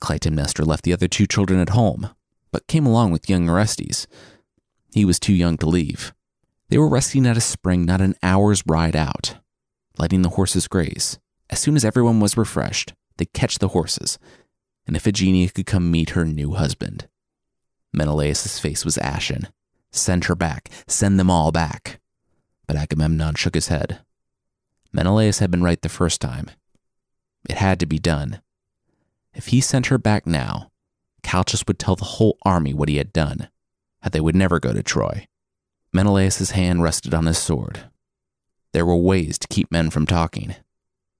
Clytemnestra 0.00 0.66
left 0.66 0.84
the 0.84 0.92
other 0.92 1.08
two 1.08 1.26
children 1.26 1.60
at 1.60 1.70
home, 1.70 2.10
but 2.52 2.66
came 2.66 2.86
along 2.86 3.12
with 3.12 3.28
young 3.28 3.48
Orestes. 3.48 4.06
He 4.92 5.04
was 5.04 5.20
too 5.20 5.34
young 5.34 5.56
to 5.58 5.68
leave. 5.68 6.12
They 6.68 6.78
were 6.78 6.88
resting 6.88 7.26
at 7.26 7.36
a 7.36 7.40
spring 7.40 7.84
not 7.84 8.00
an 8.00 8.14
hour's 8.22 8.62
ride 8.66 8.96
out, 8.96 9.36
letting 9.98 10.22
the 10.22 10.30
horses 10.30 10.68
graze. 10.68 11.18
As 11.48 11.58
soon 11.58 11.76
as 11.76 11.84
everyone 11.84 12.20
was 12.20 12.36
refreshed, 12.36 12.94
they'd 13.16 13.32
catch 13.32 13.58
the 13.58 13.68
horses 13.68 14.18
and 14.90 14.96
Iphigenia 14.96 15.54
could 15.54 15.66
come 15.66 15.88
meet 15.88 16.10
her 16.10 16.24
new 16.24 16.54
husband. 16.54 17.06
Menelaus' 17.92 18.58
face 18.58 18.84
was 18.84 18.98
ashen. 18.98 19.46
Send 19.92 20.24
her 20.24 20.34
back. 20.34 20.68
Send 20.88 21.18
them 21.18 21.30
all 21.30 21.52
back. 21.52 22.00
But 22.66 22.74
Agamemnon 22.74 23.36
shook 23.36 23.54
his 23.54 23.68
head. 23.68 24.00
Menelaus 24.92 25.38
had 25.38 25.50
been 25.50 25.62
right 25.62 25.80
the 25.80 25.88
first 25.88 26.20
time. 26.20 26.50
It 27.48 27.56
had 27.56 27.78
to 27.78 27.86
be 27.86 28.00
done. 28.00 28.42
If 29.32 29.46
he 29.46 29.60
sent 29.60 29.86
her 29.86 29.98
back 29.98 30.26
now, 30.26 30.69
Calchas 31.30 31.64
would 31.68 31.78
tell 31.78 31.94
the 31.94 32.16
whole 32.16 32.36
army 32.42 32.74
what 32.74 32.88
he 32.88 32.96
had 32.96 33.12
done, 33.12 33.50
that 34.02 34.10
they 34.10 34.20
would 34.20 34.34
never 34.34 34.58
go 34.58 34.72
to 34.72 34.82
Troy. 34.82 35.28
Menelaus' 35.92 36.50
hand 36.50 36.82
rested 36.82 37.14
on 37.14 37.26
his 37.26 37.38
sword. 37.38 37.84
There 38.72 38.84
were 38.84 38.96
ways 38.96 39.38
to 39.38 39.46
keep 39.46 39.70
men 39.70 39.90
from 39.90 40.06
talking. 40.06 40.56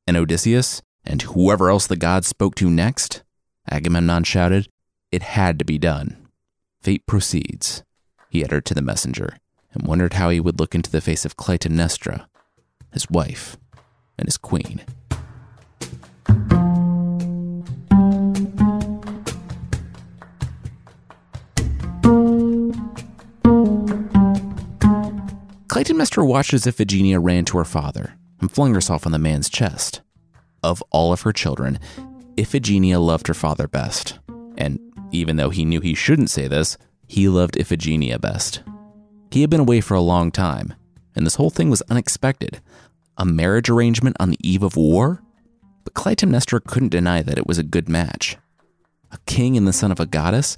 And 0.09 0.17
Odysseus, 0.17 0.83
and 1.05 1.23
whoever 1.23 1.71
else 1.71 1.87
the 1.87 1.95
gods 1.95 2.27
spoke 2.27 2.57
to 2.57 2.69
next, 2.69 3.23
Agamemnon 3.71 4.25
shouted, 4.25 4.67
it 5.13 5.23
had 5.23 5.61
to 5.61 5.65
be 5.65 5.79
done. 5.79 6.27
Fate 6.83 7.07
proceeds, 7.07 7.85
he 8.31 8.45
uttered 8.45 8.65
to 8.65 8.75
the 8.75 8.83
messenger, 8.83 9.37
and 9.73 9.87
wondered 9.87 10.15
how 10.15 10.31
he 10.31 10.41
would 10.41 10.59
look 10.59 10.75
into 10.75 10.91
the 10.91 11.01
face 11.01 11.25
of 11.25 11.37
Clytemnestra, 11.37 12.27
his 12.93 13.09
wife, 13.09 13.57
and 14.19 14.27
his 14.27 14.39
queen. 14.39 14.81
Clytemnestra 25.71 26.27
watched 26.27 26.53
as 26.53 26.65
Iphigenia 26.67 27.23
ran 27.23 27.45
to 27.45 27.57
her 27.57 27.65
father 27.65 28.15
and 28.41 28.51
flung 28.51 28.75
herself 28.75 29.07
on 29.07 29.13
the 29.13 29.21
man's 29.21 29.49
chest. 29.49 30.01
Of 30.65 30.83
all 30.91 31.13
of 31.13 31.21
her 31.21 31.33
children, 31.33 31.79
Iphigenia 32.37 32.99
loved 32.99 33.29
her 33.29 33.35
father 33.35 33.69
best. 33.69 34.19
And 34.59 34.81
even 35.13 35.37
though 35.37 35.51
he 35.51 35.65
knew 35.65 35.81
he 35.81 35.95
shouldn't 35.95 36.29
say 36.29 36.49
this, 36.49 36.77
he 37.07 37.29
loved 37.29 37.55
Iphigenia 37.55 38.21
best. 38.21 38.65
He 39.31 39.43
had 39.43 39.51
been 39.51 39.61
away 39.61 39.81
for 39.81 39.95
a 39.95 40.01
long 40.01 40.33
time, 40.33 40.75
and 41.15 41.25
this 41.25 41.37
whole 41.37 41.51
thing 41.51 41.71
was 41.71 41.85
unexpected. 41.89 42.61
A 43.17 43.25
marriage 43.25 43.71
arrangement 43.71 44.17
on 44.19 44.31
the 44.31 44.41
eve 44.43 44.65
of 44.65 44.75
war? 44.75 45.23
But 45.85 45.95
Clytemnestra 45.95 46.65
couldn't 46.65 46.89
deny 46.89 47.23
that 47.23 47.39
it 47.39 47.47
was 47.47 47.59
a 47.59 47.63
good 47.63 47.89
match. 47.89 48.37
A 49.13 49.19
king 49.27 49.57
and 49.57 49.69
the 49.69 49.73
son 49.73 49.93
of 49.93 50.01
a 50.01 50.07
goddess? 50.07 50.57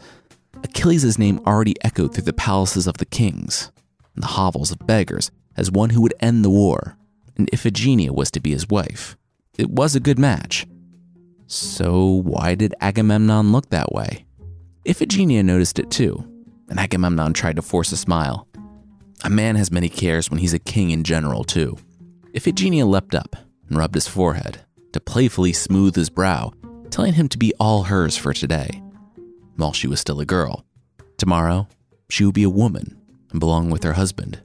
Achilles' 0.64 1.18
name 1.18 1.38
already 1.46 1.74
echoed 1.84 2.14
through 2.14 2.24
the 2.24 2.32
palaces 2.32 2.86
of 2.86 2.96
the 2.96 3.04
kings 3.04 3.70
and 4.14 4.22
the 4.22 4.28
hovels 4.28 4.70
of 4.70 4.86
beggars 4.86 5.30
as 5.56 5.70
one 5.70 5.90
who 5.90 6.00
would 6.00 6.14
end 6.20 6.44
the 6.44 6.50
war, 6.50 6.96
and 7.36 7.50
Iphigenia 7.52 8.10
was 8.10 8.30
to 8.30 8.40
be 8.40 8.50
his 8.50 8.68
wife. 8.68 9.16
It 9.58 9.70
was 9.70 9.94
a 9.94 10.00
good 10.00 10.18
match. 10.18 10.66
So, 11.46 12.06
why 12.06 12.54
did 12.54 12.74
Agamemnon 12.80 13.52
look 13.52 13.68
that 13.68 13.92
way? 13.92 14.24
Iphigenia 14.86 15.44
noticed 15.44 15.78
it 15.78 15.90
too, 15.90 16.24
and 16.68 16.80
Agamemnon 16.80 17.34
tried 17.34 17.56
to 17.56 17.62
force 17.62 17.92
a 17.92 17.96
smile. 17.96 18.48
A 19.24 19.30
man 19.30 19.56
has 19.56 19.70
many 19.70 19.88
cares 19.88 20.30
when 20.30 20.40
he's 20.40 20.54
a 20.54 20.58
king 20.58 20.90
in 20.90 21.04
general, 21.04 21.44
too. 21.44 21.76
Iphigenia 22.34 22.88
leapt 22.88 23.14
up 23.14 23.36
and 23.68 23.78
rubbed 23.78 23.94
his 23.94 24.08
forehead 24.08 24.60
to 24.92 25.00
playfully 25.00 25.52
smooth 25.52 25.94
his 25.94 26.10
brow, 26.10 26.52
telling 26.90 27.12
him 27.12 27.28
to 27.28 27.38
be 27.38 27.52
all 27.60 27.84
hers 27.84 28.16
for 28.16 28.32
today, 28.32 28.82
while 29.56 29.72
she 29.72 29.86
was 29.86 30.00
still 30.00 30.20
a 30.20 30.26
girl. 30.26 30.64
Tomorrow, 31.18 31.68
she 32.08 32.24
would 32.24 32.34
be 32.34 32.42
a 32.42 32.50
woman 32.50 32.96
belong 33.38 33.70
with 33.70 33.82
her 33.84 33.94
husband. 33.94 34.40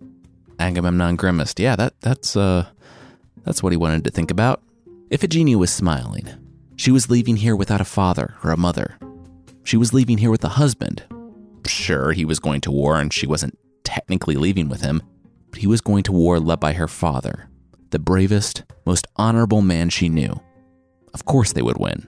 Agamemnon 0.60 1.16
grimaced. 1.16 1.60
Yeah, 1.60 1.76
that 1.76 2.00
that's 2.02 2.36
uh 2.36 2.68
that's 3.44 3.62
what 3.64 3.74
he 3.74 3.78
wanted 3.78 4.04
to 4.04 4.12
think 4.12 4.32
about. 4.32 4.62
Iphigenia 5.10 5.56
was 5.56 5.72
smiling. 5.72 6.28
She 6.76 6.92
was 6.92 7.10
leaving 7.10 7.38
here 7.38 7.56
without 7.56 7.82
a 7.82 7.86
father 7.86 8.36
or 8.44 8.52
a 8.52 8.58
mother. 8.58 8.98
She 9.64 9.78
was 9.78 9.94
leaving 9.94 10.18
here 10.18 10.32
with 10.32 10.44
a 10.44 10.50
husband. 10.50 11.04
Sure, 11.66 12.12
he 12.12 12.26
was 12.26 12.40
going 12.40 12.62
to 12.62 12.72
war 12.72 13.00
and 13.00 13.12
she 13.12 13.28
wasn't 13.28 13.58
technically 13.84 14.36
leaving 14.36 14.70
with 14.70 14.82
him, 14.82 15.02
but 15.50 15.60
he 15.60 15.68
was 15.68 15.82
going 15.82 16.04
to 16.04 16.12
war 16.12 16.40
led 16.40 16.60
by 16.60 16.74
her 16.74 16.88
father, 16.88 17.50
the 17.90 18.00
bravest, 18.00 18.64
most 18.86 19.08
honorable 19.16 19.62
man 19.62 19.90
she 19.90 20.10
knew. 20.10 20.40
Of 21.14 21.26
course 21.26 21.54
they 21.54 21.62
would 21.62 21.78
win. 21.78 22.08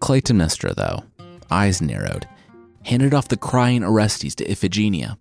Clytemnestra, 0.00 0.74
though, 0.74 1.04
eyes 1.50 1.80
narrowed, 1.80 2.28
handed 2.84 3.14
off 3.14 3.28
the 3.28 3.36
crying 3.36 3.82
Orestes 3.82 4.34
to 4.36 4.44
Iphigenia 4.44 5.16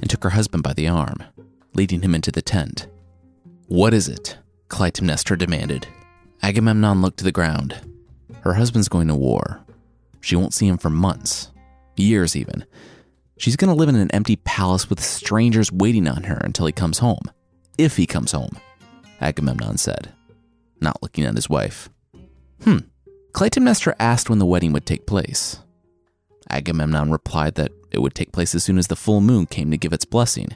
and 0.00 0.08
took 0.10 0.22
her 0.24 0.30
husband 0.30 0.62
by 0.62 0.72
the 0.72 0.88
arm, 0.88 1.16
leading 1.74 2.02
him 2.02 2.14
into 2.14 2.30
the 2.30 2.42
tent. 2.42 2.88
What 3.66 3.94
is 3.94 4.08
it? 4.08 4.38
Clytemnestra 4.68 5.38
demanded. 5.38 5.86
Agamemnon 6.42 7.02
looked 7.02 7.18
to 7.18 7.24
the 7.24 7.32
ground. 7.32 7.76
Her 8.42 8.54
husband's 8.54 8.88
going 8.88 9.08
to 9.08 9.14
war. 9.14 9.64
She 10.20 10.36
won't 10.36 10.54
see 10.54 10.66
him 10.66 10.78
for 10.78 10.90
months, 10.90 11.50
years 11.96 12.36
even. 12.36 12.64
She's 13.38 13.56
going 13.56 13.68
to 13.68 13.74
live 13.74 13.88
in 13.88 13.96
an 13.96 14.10
empty 14.12 14.36
palace 14.36 14.88
with 14.88 15.02
strangers 15.02 15.70
waiting 15.72 16.08
on 16.08 16.24
her 16.24 16.36
until 16.42 16.66
he 16.66 16.72
comes 16.72 16.98
home. 16.98 17.22
If 17.78 17.96
he 17.96 18.06
comes 18.06 18.32
home, 18.32 18.56
Agamemnon 19.20 19.78
said, 19.78 20.12
not 20.80 21.02
looking 21.02 21.24
at 21.24 21.34
his 21.34 21.48
wife. 21.48 21.88
Hmm. 22.62 22.78
Clytemnestra 23.32 23.94
asked 23.98 24.30
when 24.30 24.38
the 24.38 24.46
wedding 24.46 24.72
would 24.72 24.86
take 24.86 25.06
place. 25.06 25.58
Agamemnon 26.48 27.10
replied 27.10 27.56
that 27.56 27.72
it 27.90 28.00
would 28.00 28.14
take 28.14 28.32
place 28.32 28.54
as 28.54 28.64
soon 28.64 28.78
as 28.78 28.88
the 28.88 28.96
full 28.96 29.20
moon 29.20 29.46
came 29.46 29.70
to 29.70 29.76
give 29.76 29.92
its 29.92 30.04
blessing. 30.04 30.48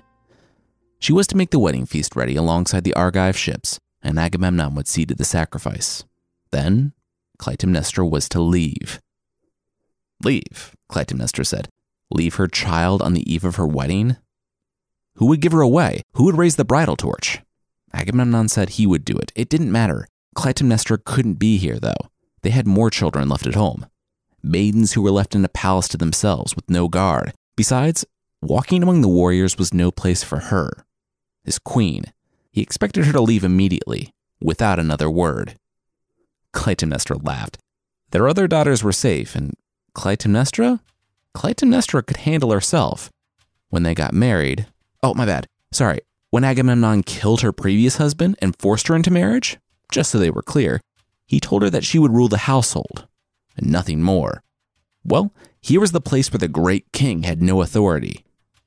She 0.99 1.13
was 1.13 1.27
to 1.29 1.37
make 1.37 1.51
the 1.51 1.59
wedding 1.59 1.87
feast 1.87 2.15
ready 2.15 2.37
alongside 2.37 2.85
the 2.85 2.95
Argive 2.95 3.37
ships, 3.37 3.79
and 4.03 4.19
Agamemnon 4.19 4.75
would 4.75 4.89
see 4.89 5.07
to 5.07 5.15
the 5.15 5.25
sacrifice. 5.25 6.05
Then, 6.51 6.93
Clytemnestra 7.39 8.09
was 8.09 8.29
to 8.31 8.41
leave. 8.41 9.01
Leave, 10.23 10.75
Clytemnestra 10.91 11.47
said. 11.47 11.69
Leave 12.11 12.35
her 12.35 12.49
child 12.49 13.01
on 13.01 13.15
the 13.15 13.33
eve 13.33 13.45
of 13.45 13.57
her 13.57 13.67
wedding? 13.67 14.17
Who 15.15 15.27
would 15.27 15.41
give 15.41 15.53
her 15.53 15.61
away? 15.61 16.03
Who 16.15 16.25
would 16.25 16.37
raise 16.37 16.57
the 16.57 16.65
bridal 16.65 16.97
torch? 16.97 17.41
Agamemnon 17.95 18.49
said 18.49 18.71
he 18.71 18.87
would 18.87 19.05
do 19.05 19.17
it. 19.17 19.33
It 19.35 19.49
didn't 19.49 19.73
matter. 19.73 20.07
Clytemnestra 20.37 21.05
couldn't 21.05 21.35
be 21.35 21.57
here, 21.57 21.79
though. 21.79 22.11
They 22.43 22.51
had 22.51 22.67
more 22.67 22.91
children 22.91 23.29
left 23.29 23.47
at 23.47 23.55
home 23.55 23.87
maidens 24.43 24.93
who 24.93 25.03
were 25.03 25.11
left 25.11 25.35
in 25.35 25.45
a 25.45 25.49
palace 25.49 25.89
to 25.89 25.97
themselves 25.97 26.57
with 26.57 26.69
no 26.71 26.89
guard. 26.89 27.33
Besides, 27.57 28.05
walking 28.43 28.83
among 28.83 29.01
the 29.01 29.09
warriors 29.09 29.59
was 29.59 29.75
no 29.75 29.91
place 29.91 30.23
for 30.23 30.39
her. 30.39 30.85
His 31.45 31.59
queen, 31.59 32.05
he 32.51 32.63
expected 32.63 33.05
her 33.07 33.13
to 33.13 33.21
leave 33.21 33.45
immediately, 33.45 34.13
without 34.41 34.79
another 34.79 35.11
word. 35.11 35.57
Clytemnestra 36.53 37.25
laughed. 37.25 37.59
Their 38.11 38.29
other 38.29 38.49
daughters 38.49 38.83
were 38.83 38.93
safe, 38.93 39.35
and 39.35 39.55
Clytemnestra? 39.95 40.81
Clytemnestra 41.35 42.05
could 42.05 42.19
handle 42.19 42.51
herself. 42.51 43.11
When 43.69 43.85
they 43.85 43.95
got 43.95 44.13
married, 44.13 44.67
oh, 45.03 45.15
my 45.15 45.27
bad, 45.27 45.47
sorry, 45.71 46.01
when 46.31 46.45
Agamemnon 46.45 47.03
killed 47.03 47.41
her 47.43 47.53
previous 47.53 47.97
husband 47.97 48.37
and 48.41 48.57
forced 48.59 48.89
her 48.89 48.97
into 48.97 49.11
marriage, 49.11 49.59
just 49.93 50.11
so 50.11 50.19
they 50.19 50.31
were 50.31 50.43
clear, 50.43 50.81
he 51.27 51.41
told 51.41 51.63
her 51.63 51.71
that 51.71 51.85
she 51.85 51.99
would 51.99 52.13
rule 52.13 52.29
the 52.29 52.39
household, 52.39 53.07
and 53.61 53.71
nothing 53.71 54.03
more. 54.03 54.43
Well, 55.05 55.33
here 55.61 55.81
was 55.81 55.93
the 55.93 56.01
place 56.01 56.33
where 56.33 56.39
the 56.39 56.49
great 56.49 56.93
king 56.93 57.23
had 57.23 57.43
no 57.43 57.63
authority. 57.63 58.25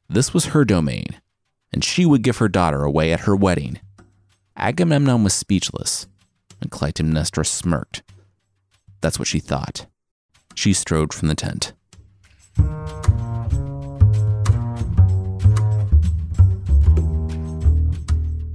This 0.10 0.34
was 0.34 0.48
her 0.48 0.64
domain, 0.64 1.20
and 1.72 1.84
she 1.84 2.06
would 2.06 2.22
give 2.22 2.38
her 2.38 2.48
daughter 2.48 2.84
away 2.84 3.12
at 3.12 3.22
her 3.22 3.36
wedding. 3.36 3.80
Agamemnon 4.56 5.24
was 5.24 5.34
speechless, 5.34 6.08
and 6.62 6.72
Clytemnestra 6.72 7.46
smirked. 7.46 8.04
That's 9.02 9.20
what 9.20 9.28
she 9.28 9.40
thought. 9.40 9.88
She 10.56 10.74
strode 10.74 11.14
from 11.14 11.28
the 11.28 11.36
tent. 11.36 11.74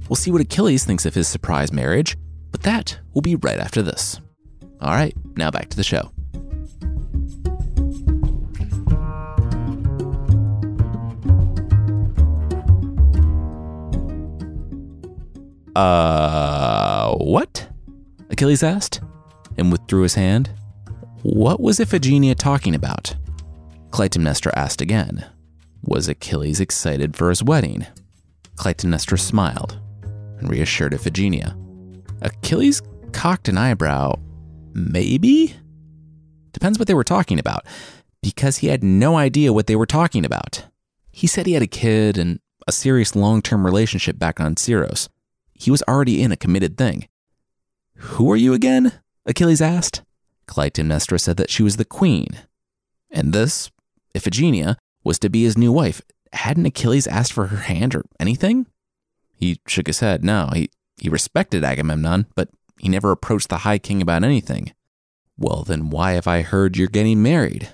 We'll 0.07 0.15
see 0.15 0.31
what 0.31 0.41
Achilles 0.41 0.85
thinks 0.85 1.05
of 1.05 1.13
his 1.13 1.27
surprise 1.27 1.71
marriage, 1.71 2.17
but 2.51 2.63
that 2.63 2.99
will 3.13 3.21
be 3.21 3.35
right 3.35 3.59
after 3.59 3.83
this. 3.83 4.19
All 4.81 4.91
right, 4.91 5.15
now 5.35 5.51
back 5.51 5.69
to 5.69 5.77
the 5.77 5.83
show. 5.83 6.11
Uh, 15.79 17.15
what? 17.15 17.69
Achilles 18.29 18.63
asked, 18.63 18.99
and 19.57 19.71
withdrew 19.71 20.01
his 20.01 20.15
hand. 20.15 20.49
What 21.23 21.61
was 21.61 21.79
Iphigenia 21.79 22.35
talking 22.35 22.75
about? 22.75 23.15
Clytemnestra 23.91 24.51
asked 24.57 24.81
again. 24.81 25.25
Was 25.81 26.09
Achilles 26.09 26.59
excited 26.59 27.15
for 27.15 27.29
his 27.29 27.41
wedding? 27.41 27.87
Clytemnestra 28.57 29.17
smiled 29.17 29.79
and 30.37 30.49
reassured 30.49 30.91
Iphigenia. 30.91 31.55
Achilles 32.21 32.81
cocked 33.13 33.47
an 33.47 33.57
eyebrow. 33.57 34.19
Maybe? 34.73 35.55
Depends 36.51 36.77
what 36.77 36.89
they 36.89 36.93
were 36.93 37.05
talking 37.05 37.39
about, 37.39 37.65
because 38.21 38.57
he 38.57 38.67
had 38.67 38.83
no 38.83 39.15
idea 39.15 39.53
what 39.53 39.67
they 39.67 39.77
were 39.77 39.85
talking 39.85 40.25
about. 40.25 40.65
He 41.13 41.25
said 41.25 41.45
he 41.45 41.53
had 41.53 41.63
a 41.63 41.67
kid 41.67 42.17
and 42.17 42.41
a 42.67 42.73
serious 42.73 43.15
long 43.15 43.41
term 43.41 43.65
relationship 43.65 44.19
back 44.19 44.41
on 44.41 44.55
Scyros, 44.55 45.07
he 45.59 45.69
was 45.69 45.83
already 45.87 46.23
in 46.23 46.31
a 46.31 46.37
committed 46.37 46.77
thing. 46.77 47.07
Who 47.95 48.31
are 48.31 48.37
you 48.37 48.53
again? 48.53 48.93
Achilles 49.25 49.61
asked. 49.61 50.01
Clytemnestra 50.47 51.19
said 51.19 51.37
that 51.37 51.51
she 51.51 51.61
was 51.61 51.77
the 51.77 51.85
queen. 51.85 52.29
And 53.11 53.33
this, 53.33 53.69
Iphigenia, 54.15 54.77
was 55.03 55.19
to 55.19 55.29
be 55.29 55.43
his 55.43 55.57
new 55.57 55.71
wife. 55.71 56.01
Hadn't 56.33 56.65
Achilles 56.65 57.07
asked 57.07 57.33
for 57.33 57.47
her 57.47 57.63
hand 57.63 57.93
or 57.93 58.05
anything? 58.19 58.67
He 59.33 59.59
shook 59.67 59.87
his 59.87 59.99
head. 59.99 60.23
No, 60.23 60.49
he, 60.53 60.69
he 60.97 61.09
respected 61.09 61.63
Agamemnon, 61.63 62.27
but 62.35 62.49
he 62.79 62.87
never 62.87 63.11
approached 63.11 63.49
the 63.49 63.59
High 63.59 63.79
King 63.79 64.01
about 64.01 64.23
anything. 64.23 64.73
Well, 65.37 65.63
then 65.63 65.89
why 65.89 66.13
have 66.13 66.27
I 66.27 66.41
heard 66.41 66.77
you're 66.77 66.87
getting 66.87 67.21
married? 67.21 67.69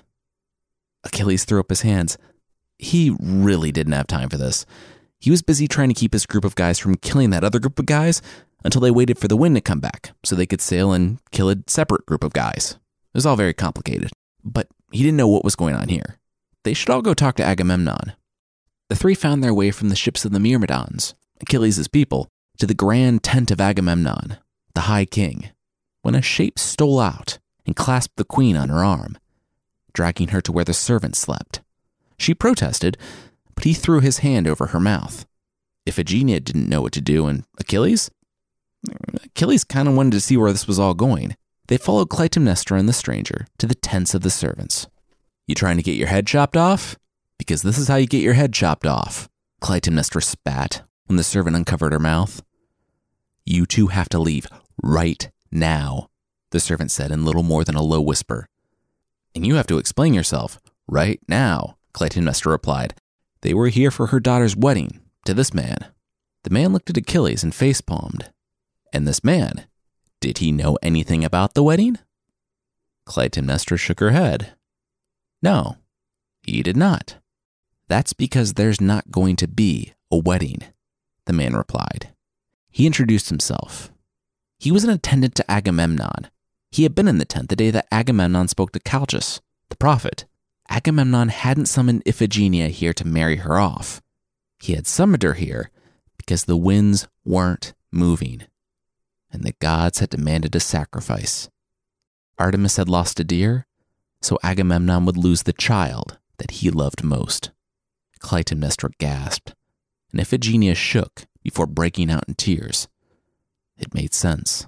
Achilles 1.03 1.45
threw 1.45 1.59
up 1.59 1.69
his 1.69 1.81
hands. 1.81 2.17
He 2.79 3.15
really 3.21 3.71
didn't 3.71 3.93
have 3.93 4.07
time 4.07 4.29
for 4.29 4.37
this. 4.37 4.65
He 5.19 5.31
was 5.31 5.41
busy 5.41 5.67
trying 5.67 5.89
to 5.89 5.95
keep 5.95 6.13
his 6.13 6.25
group 6.25 6.45
of 6.45 6.55
guys 6.55 6.77
from 6.77 6.95
killing 6.95 7.29
that 7.31 7.43
other 7.43 7.59
group 7.59 7.79
of 7.79 7.85
guys 7.85 8.21
until 8.63 8.81
they 8.81 8.91
waited 8.91 9.17
for 9.17 9.27
the 9.27 9.37
wind 9.37 9.55
to 9.55 9.61
come 9.61 9.79
back 9.79 10.11
so 10.23 10.35
they 10.35 10.45
could 10.45 10.61
sail 10.61 10.91
and 10.91 11.19
kill 11.31 11.49
a 11.49 11.57
separate 11.67 12.05
group 12.05 12.23
of 12.23 12.33
guys. 12.33 12.77
It 13.13 13.17
was 13.17 13.25
all 13.25 13.35
very 13.35 13.53
complicated, 13.53 14.11
but 14.43 14.67
he 14.91 14.99
didn't 15.03 15.17
know 15.17 15.27
what 15.27 15.43
was 15.43 15.55
going 15.55 15.75
on 15.75 15.87
here. 15.87 16.17
They 16.63 16.73
should 16.73 16.89
all 16.89 17.01
go 17.01 17.13
talk 17.13 17.35
to 17.35 17.43
Agamemnon. 17.43 18.13
The 18.89 18.95
three 18.95 19.15
found 19.15 19.43
their 19.43 19.53
way 19.53 19.71
from 19.71 19.89
the 19.89 19.95
ships 19.95 20.25
of 20.25 20.31
the 20.31 20.39
Myrmidons, 20.39 21.15
Achilles' 21.41 21.87
people, 21.87 22.27
to 22.57 22.65
the 22.65 22.73
grand 22.73 23.23
tent 23.23 23.51
of 23.51 23.61
Agamemnon, 23.61 24.37
the 24.73 24.81
High 24.81 25.05
King, 25.05 25.49
when 26.01 26.15
a 26.15 26.21
shape 26.21 26.59
stole 26.59 26.99
out 26.99 27.39
and 27.65 27.75
clasped 27.75 28.17
the 28.17 28.25
queen 28.25 28.55
on 28.55 28.69
her 28.69 28.83
arm, 28.83 29.17
dragging 29.93 30.29
her 30.29 30.41
to 30.41 30.51
where 30.51 30.65
the 30.65 30.73
servants 30.73 31.19
slept. 31.19 31.61
She 32.17 32.33
protested, 32.33 32.97
but 33.55 33.63
he 33.63 33.73
threw 33.73 33.99
his 33.99 34.19
hand 34.19 34.47
over 34.47 34.67
her 34.67 34.79
mouth. 34.79 35.25
Iphigenia 35.87 36.43
didn't 36.43 36.69
know 36.69 36.81
what 36.81 36.93
to 36.93 37.01
do, 37.01 37.27
and 37.27 37.43
Achilles? 37.59 38.11
Achilles 39.23 39.63
kind 39.63 39.87
of 39.87 39.95
wanted 39.95 40.11
to 40.13 40.21
see 40.21 40.37
where 40.37 40.51
this 40.51 40.67
was 40.67 40.79
all 40.79 40.93
going. 40.93 41.35
They 41.67 41.77
followed 41.77 42.09
Clytemnestra 42.09 42.79
and 42.79 42.87
the 42.87 42.93
stranger 42.93 43.47
to 43.57 43.67
the 43.67 43.75
tents 43.75 44.13
of 44.13 44.21
the 44.21 44.29
servants. 44.29 44.87
You 45.47 45.55
trying 45.55 45.77
to 45.77 45.83
get 45.83 45.97
your 45.97 46.07
head 46.07 46.27
chopped 46.27 46.57
off? 46.57 46.95
Because 47.37 47.61
this 47.61 47.77
is 47.77 47.87
how 47.87 47.95
you 47.95 48.07
get 48.07 48.21
your 48.21 48.33
head 48.33 48.53
chopped 48.53 48.85
off. 48.85 49.29
Clytemnestra 49.61 50.23
spat 50.23 50.83
when 51.05 51.17
the 51.17 51.23
servant 51.23 51.55
uncovered 51.55 51.93
her 51.93 51.99
mouth. 51.99 52.41
You 53.45 53.65
two 53.65 53.87
have 53.87 54.09
to 54.09 54.19
leave 54.19 54.47
right 54.81 55.29
now, 55.51 56.09
the 56.51 56.59
servant 56.59 56.91
said 56.91 57.11
in 57.11 57.25
little 57.25 57.43
more 57.43 57.63
than 57.63 57.75
a 57.75 57.83
low 57.83 58.01
whisper. 58.01 58.47
And 59.35 59.45
you 59.45 59.55
have 59.55 59.67
to 59.67 59.77
explain 59.77 60.13
yourself 60.13 60.59
right 60.87 61.19
now, 61.27 61.77
Clytemnestra 61.93 62.47
replied. 62.47 62.95
They 63.45 63.53
were 63.53 63.67
here 63.67 63.91
for 63.91 64.07
her 64.07 64.19
daughter's 64.19 64.55
wedding 64.55 65.01
to 65.25 65.35
this 65.35 65.53
man. 65.53 65.77
The 66.45 66.49
man 66.49 66.73
looked 66.73 66.89
at 66.89 66.97
Achilles 66.97 67.43
and 67.43 67.53
face 67.53 67.79
palmed. 67.79 68.31
And 68.91 69.07
this 69.07 69.23
man, 69.23 69.67
did 70.19 70.39
he 70.39 70.51
know 70.51 70.79
anything 70.81 71.23
about 71.23 71.53
the 71.53 71.61
wedding? 71.61 71.99
Clytemnestra 73.07 73.77
shook 73.77 73.99
her 73.99 74.09
head. 74.09 74.53
No, 75.43 75.75
he 76.41 76.63
did 76.63 76.75
not. 76.75 77.17
That's 77.87 78.13
because 78.13 78.53
there's 78.53 78.81
not 78.81 79.11
going 79.11 79.35
to 79.35 79.47
be 79.47 79.93
a 80.09 80.17
wedding, 80.17 80.63
the 81.25 81.33
man 81.33 81.55
replied. 81.55 82.15
He 82.71 82.87
introduced 82.87 83.29
himself. 83.29 83.91
He 84.57 84.71
was 84.71 84.83
an 84.83 84.89
attendant 84.89 85.35
to 85.35 85.51
Agamemnon. 85.51 86.31
He 86.71 86.81
had 86.81 86.95
been 86.95 87.07
in 87.07 87.19
the 87.19 87.25
tent 87.25 87.49
the 87.49 87.55
day 87.55 87.69
that 87.69 87.85
Agamemnon 87.91 88.47
spoke 88.47 88.71
to 88.71 88.79
Calchas, 88.79 89.39
the 89.69 89.77
prophet. 89.77 90.25
Agamemnon 90.69 91.29
hadn't 91.29 91.67
summoned 91.67 92.03
Iphigenia 92.05 92.69
here 92.69 92.93
to 92.93 93.07
marry 93.07 93.37
her 93.37 93.59
off. 93.59 94.01
He 94.59 94.73
had 94.73 94.87
summoned 94.87 95.23
her 95.23 95.33
here 95.33 95.69
because 96.17 96.45
the 96.45 96.57
winds 96.57 97.07
weren't 97.23 97.73
moving 97.91 98.43
and 99.35 99.43
the 99.43 99.53
gods 99.59 99.99
had 99.99 100.09
demanded 100.09 100.55
a 100.55 100.61
sacrifice. 100.61 101.49
Artemis 102.37 102.77
had 102.77 102.87
lost 102.87 103.19
a 103.19 103.23
deer, 103.23 103.67
so 104.21 104.39
Agamemnon 104.41 105.05
would 105.05 105.17
lose 105.17 105.43
the 105.43 105.53
child 105.53 106.17
that 106.37 106.51
he 106.51 106.71
loved 106.71 107.03
most. 107.03 107.51
Clytemnestra 108.21 108.91
gasped, 108.97 109.53
and 110.11 110.21
Iphigenia 110.21 110.73
shook 110.73 111.25
before 111.43 111.67
breaking 111.67 112.09
out 112.09 112.23
in 112.29 112.35
tears. 112.35 112.87
It 113.77 113.93
made 113.93 114.13
sense. 114.13 114.67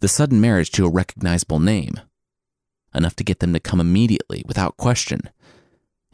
The 0.00 0.08
sudden 0.08 0.40
marriage 0.40 0.72
to 0.72 0.84
a 0.84 0.90
recognizable 0.90 1.60
name, 1.60 2.00
enough 2.94 3.16
to 3.16 3.24
get 3.24 3.40
them 3.40 3.52
to 3.52 3.60
come 3.60 3.80
immediately 3.80 4.42
without 4.46 4.76
question, 4.76 5.20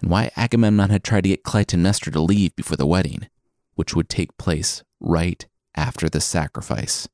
and 0.00 0.10
why 0.10 0.30
Agamemnon 0.36 0.90
had 0.90 1.02
tried 1.02 1.22
to 1.22 1.30
get 1.30 1.44
Clytemnestra 1.44 2.12
to 2.12 2.20
leave 2.20 2.54
before 2.56 2.76
the 2.76 2.86
wedding, 2.86 3.28
which 3.74 3.94
would 3.94 4.08
take 4.08 4.36
place 4.38 4.82
right 5.00 5.46
after 5.74 6.08
the 6.08 6.20
sacrifice. 6.20 7.08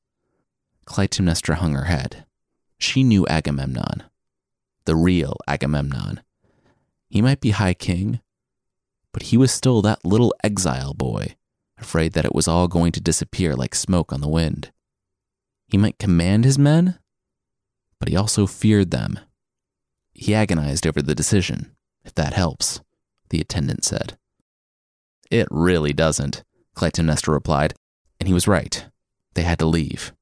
Clytemnestra 0.85 1.55
hung 1.55 1.73
her 1.73 1.85
head. 1.85 2.25
She 2.77 3.03
knew 3.03 3.25
Agamemnon, 3.27 4.03
the 4.85 4.95
real 4.95 5.37
Agamemnon. 5.47 6.21
He 7.09 7.21
might 7.21 7.41
be 7.41 7.51
High 7.51 7.73
King, 7.73 8.19
but 9.11 9.23
he 9.23 9.37
was 9.37 9.51
still 9.51 9.81
that 9.81 10.03
little 10.05 10.35
exile 10.43 10.93
boy, 10.93 11.35
afraid 11.77 12.13
that 12.13 12.25
it 12.25 12.35
was 12.35 12.47
all 12.47 12.67
going 12.67 12.91
to 12.91 13.01
disappear 13.01 13.55
like 13.55 13.73
smoke 13.73 14.11
on 14.11 14.21
the 14.21 14.27
wind. 14.27 14.71
He 15.67 15.77
might 15.77 15.97
command 15.97 16.45
his 16.45 16.59
men, 16.59 16.99
but 17.99 18.09
he 18.09 18.15
also 18.15 18.45
feared 18.45 18.91
them. 18.91 19.19
He 20.15 20.33
agonized 20.33 20.87
over 20.87 21.01
the 21.01 21.13
decision, 21.13 21.75
if 22.05 22.15
that 22.15 22.33
helps, 22.33 22.79
the 23.29 23.41
attendant 23.41 23.83
said. 23.83 24.17
It 25.29 25.47
really 25.51 25.91
doesn't, 25.91 26.43
Clytemnestra 26.75 27.33
replied, 27.33 27.73
and 28.19 28.27
he 28.27 28.33
was 28.33 28.47
right. 28.47 28.85
They 29.33 29.43
had 29.43 29.59
to 29.59 29.65
leave. 29.65 30.13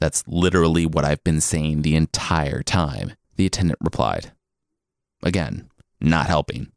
That's 0.00 0.24
literally 0.26 0.84
what 0.84 1.04
I've 1.04 1.22
been 1.22 1.40
saying 1.40 1.82
the 1.82 1.94
entire 1.94 2.62
time, 2.62 3.12
the 3.36 3.46
attendant 3.46 3.78
replied. 3.80 4.32
Again, 5.22 5.70
not 6.00 6.26
helping. 6.26 6.72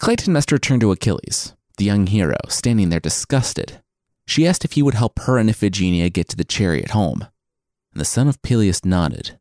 Clytemnestra 0.00 0.60
turned 0.60 0.80
to 0.80 0.90
Achilles, 0.90 1.54
the 1.78 1.84
young 1.84 2.08
hero, 2.08 2.38
standing 2.48 2.88
there 2.88 3.00
disgusted. 3.00 3.80
She 4.26 4.46
asked 4.46 4.64
if 4.64 4.72
he 4.72 4.82
would 4.82 4.94
help 4.94 5.20
her 5.20 5.38
and 5.38 5.48
Iphigenia 5.48 6.12
get 6.12 6.28
to 6.30 6.36
the 6.36 6.44
chariot 6.44 6.90
home, 6.90 7.28
and 7.92 8.00
the 8.00 8.04
son 8.04 8.26
of 8.26 8.42
Peleus 8.42 8.84
nodded. 8.84 9.38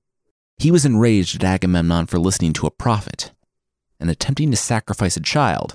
He 0.62 0.70
was 0.70 0.86
enraged 0.86 1.38
at 1.38 1.44
Agamemnon 1.44 2.06
for 2.06 2.20
listening 2.20 2.54
to 2.54 2.68
a 2.68 2.72
prophet 2.72 3.32
and 4.00 4.12
attempting 4.12 4.52
to 4.52 4.58
sacrifice 4.58 5.18
a 5.18 5.20
child. 5.20 5.74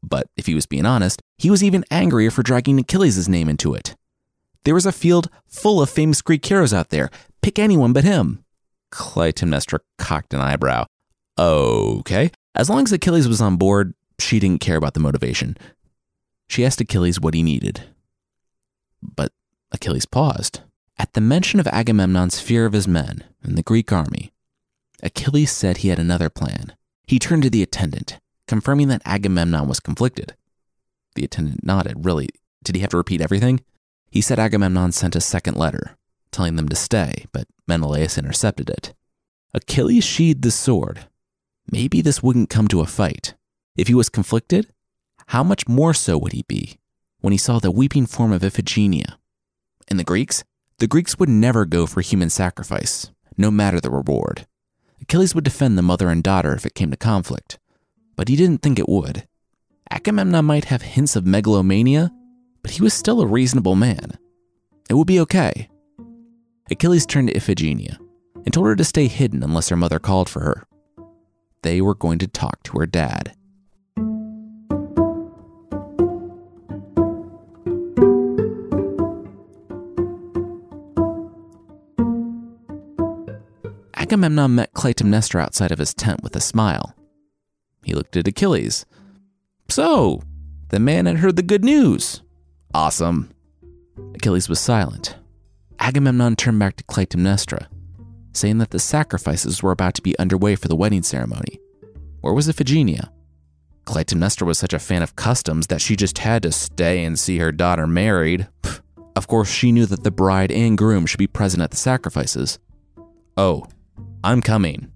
But 0.00 0.28
if 0.36 0.46
he 0.46 0.54
was 0.54 0.64
being 0.64 0.86
honest, 0.86 1.20
he 1.38 1.50
was 1.50 1.64
even 1.64 1.84
angrier 1.90 2.30
for 2.30 2.44
dragging 2.44 2.78
Achilles' 2.78 3.28
name 3.28 3.48
into 3.48 3.74
it. 3.74 3.96
There 4.62 4.76
was 4.76 4.86
a 4.86 4.92
field 4.92 5.28
full 5.48 5.82
of 5.82 5.90
famous 5.90 6.22
Greek 6.22 6.46
heroes 6.46 6.72
out 6.72 6.90
there. 6.90 7.10
Pick 7.42 7.58
anyone 7.58 7.92
but 7.92 8.04
him. 8.04 8.44
Clytemnestra 8.92 9.80
cocked 9.98 10.34
an 10.34 10.40
eyebrow. 10.40 10.86
Okay. 11.36 12.30
As 12.54 12.70
long 12.70 12.84
as 12.84 12.92
Achilles 12.92 13.26
was 13.26 13.40
on 13.40 13.56
board, 13.56 13.94
she 14.20 14.38
didn't 14.38 14.60
care 14.60 14.76
about 14.76 14.94
the 14.94 15.00
motivation. 15.00 15.56
She 16.48 16.64
asked 16.64 16.80
Achilles 16.80 17.18
what 17.18 17.34
he 17.34 17.42
needed. 17.42 17.88
But 19.02 19.32
Achilles 19.72 20.06
paused. 20.06 20.60
At 21.00 21.14
the 21.14 21.22
mention 21.22 21.58
of 21.58 21.66
Agamemnon's 21.68 22.40
fear 22.40 22.66
of 22.66 22.74
his 22.74 22.86
men 22.86 23.24
in 23.42 23.54
the 23.54 23.62
Greek 23.62 23.90
army, 23.90 24.34
Achilles 25.02 25.50
said 25.50 25.78
he 25.78 25.88
had 25.88 25.98
another 25.98 26.28
plan. 26.28 26.76
He 27.06 27.18
turned 27.18 27.42
to 27.44 27.48
the 27.48 27.62
attendant, 27.62 28.20
confirming 28.46 28.88
that 28.88 29.00
Agamemnon 29.06 29.66
was 29.66 29.80
conflicted. 29.80 30.34
The 31.14 31.24
attendant 31.24 31.64
nodded. 31.64 32.04
Really? 32.04 32.28
Did 32.62 32.74
he 32.74 32.82
have 32.82 32.90
to 32.90 32.98
repeat 32.98 33.22
everything? 33.22 33.60
He 34.10 34.20
said 34.20 34.38
Agamemnon 34.38 34.92
sent 34.92 35.16
a 35.16 35.22
second 35.22 35.56
letter, 35.56 35.96
telling 36.32 36.56
them 36.56 36.68
to 36.68 36.76
stay, 36.76 37.24
but 37.32 37.48
Menelaus 37.66 38.18
intercepted 38.18 38.68
it. 38.68 38.92
Achilles 39.54 40.04
sheathed 40.04 40.42
the 40.42 40.50
sword. 40.50 41.06
Maybe 41.72 42.02
this 42.02 42.22
wouldn't 42.22 42.50
come 42.50 42.68
to 42.68 42.82
a 42.82 42.86
fight. 42.86 43.32
If 43.74 43.88
he 43.88 43.94
was 43.94 44.10
conflicted, 44.10 44.70
how 45.28 45.44
much 45.44 45.66
more 45.66 45.94
so 45.94 46.18
would 46.18 46.32
he 46.32 46.44
be 46.46 46.78
when 47.22 47.32
he 47.32 47.38
saw 47.38 47.58
the 47.58 47.70
weeping 47.70 48.04
form 48.04 48.32
of 48.32 48.42
Iphigenia? 48.42 49.14
And 49.88 49.98
the 49.98 50.04
Greeks? 50.04 50.44
The 50.80 50.86
Greeks 50.86 51.18
would 51.18 51.28
never 51.28 51.66
go 51.66 51.86
for 51.86 52.00
human 52.00 52.30
sacrifice, 52.30 53.10
no 53.36 53.50
matter 53.50 53.80
the 53.80 53.90
reward. 53.90 54.46
Achilles 55.02 55.34
would 55.34 55.44
defend 55.44 55.76
the 55.76 55.82
mother 55.82 56.08
and 56.08 56.22
daughter 56.22 56.54
if 56.54 56.64
it 56.64 56.74
came 56.74 56.90
to 56.90 56.96
conflict, 56.96 57.58
but 58.16 58.28
he 58.28 58.36
didn't 58.36 58.62
think 58.62 58.78
it 58.78 58.88
would. 58.88 59.28
Agamemnon 59.90 60.46
might 60.46 60.64
have 60.66 60.80
hints 60.80 61.16
of 61.16 61.26
megalomania, 61.26 62.10
but 62.62 62.70
he 62.70 62.82
was 62.82 62.94
still 62.94 63.20
a 63.20 63.26
reasonable 63.26 63.74
man. 63.74 64.16
It 64.88 64.94
would 64.94 65.06
be 65.06 65.20
okay. 65.20 65.68
Achilles 66.70 67.04
turned 67.04 67.28
to 67.28 67.34
Iphigenia 67.34 67.98
and 68.46 68.54
told 68.54 68.66
her 68.66 68.76
to 68.76 68.84
stay 68.84 69.06
hidden 69.06 69.42
unless 69.42 69.68
her 69.68 69.76
mother 69.76 69.98
called 69.98 70.30
for 70.30 70.40
her. 70.40 70.64
They 71.62 71.82
were 71.82 71.94
going 71.94 72.18
to 72.20 72.26
talk 72.26 72.62
to 72.62 72.78
her 72.78 72.86
dad. 72.86 73.36
Agamemnon 84.10 84.56
met 84.56 84.72
Clytemnestra 84.72 85.40
outside 85.40 85.70
of 85.70 85.78
his 85.78 85.94
tent 85.94 86.20
with 86.24 86.34
a 86.34 86.40
smile. 86.40 86.96
He 87.84 87.94
looked 87.94 88.16
at 88.16 88.26
Achilles. 88.26 88.84
So, 89.68 90.20
the 90.70 90.80
man 90.80 91.06
had 91.06 91.18
heard 91.18 91.36
the 91.36 91.44
good 91.44 91.62
news. 91.64 92.20
Awesome. 92.74 93.30
Achilles 94.16 94.48
was 94.48 94.58
silent. 94.58 95.14
Agamemnon 95.78 96.34
turned 96.34 96.58
back 96.58 96.74
to 96.78 96.84
Clytemnestra. 96.84 97.68
saying 98.32 98.58
that 98.58 98.70
the 98.70 98.80
sacrifices 98.80 99.62
were 99.62 99.70
about 99.70 99.94
to 99.94 100.02
be 100.02 100.18
underway 100.18 100.56
for 100.56 100.66
the 100.66 100.74
wedding 100.74 101.04
ceremony. 101.04 101.60
Where 102.20 102.34
was 102.34 102.48
Iphigenia? 102.48 103.10
Clytemnestra 103.84 104.44
was 104.44 104.58
such 104.58 104.72
a 104.72 104.80
fan 104.80 105.02
of 105.02 105.14
customs 105.14 105.68
that 105.68 105.80
she 105.80 105.94
just 105.94 106.18
had 106.18 106.42
to 106.42 106.50
stay 106.50 107.04
and 107.04 107.16
see 107.16 107.38
her 107.38 107.52
daughter 107.52 107.86
married. 107.86 108.48
Of 109.14 109.28
course, 109.28 109.48
she 109.48 109.70
knew 109.70 109.86
that 109.86 110.02
the 110.02 110.10
bride 110.10 110.50
and 110.50 110.76
groom 110.76 111.06
should 111.06 111.18
be 111.18 111.28
present 111.28 111.62
at 111.62 111.70
the 111.70 111.76
sacrifices. 111.76 112.58
Oh, 113.36 113.66
I'm 114.22 114.42
coming, 114.42 114.92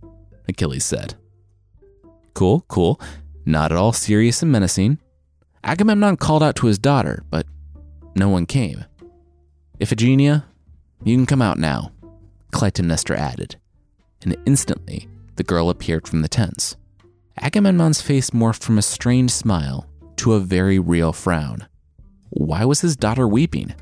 Achilles 0.48 0.84
said. 0.84 1.14
Cool, 2.34 2.64
cool. 2.68 3.00
Not 3.46 3.72
at 3.72 3.78
all 3.78 3.92
serious 3.92 4.42
and 4.42 4.52
menacing. 4.52 4.98
Agamemnon 5.62 6.16
called 6.16 6.42
out 6.42 6.56
to 6.56 6.66
his 6.66 6.78
daughter, 6.78 7.24
but 7.30 7.46
no 8.14 8.28
one 8.28 8.44
came. 8.46 8.84
Iphigenia, 9.80 10.44
you 11.02 11.16
can 11.16 11.26
come 11.26 11.42
out 11.42 11.58
now, 11.58 11.92
Clytemnestra 12.52 13.16
added, 13.16 13.56
and 14.22 14.37
instantly 14.46 15.08
the 15.37 15.42
girl 15.42 15.70
appeared 15.70 16.06
from 16.06 16.22
the 16.22 16.28
tents. 16.28 16.76
Agamemnon's 17.40 18.00
face 18.00 18.30
morphed 18.30 18.62
from 18.62 18.78
a 18.78 18.82
strange 18.82 19.30
smile 19.30 19.88
to 20.16 20.34
a 20.34 20.40
very 20.40 20.78
real 20.78 21.12
frown. 21.12 21.66
Why 22.30 22.64
was 22.64 22.80
his 22.80 22.96
daughter 22.96 23.26
weeping? 23.26 23.74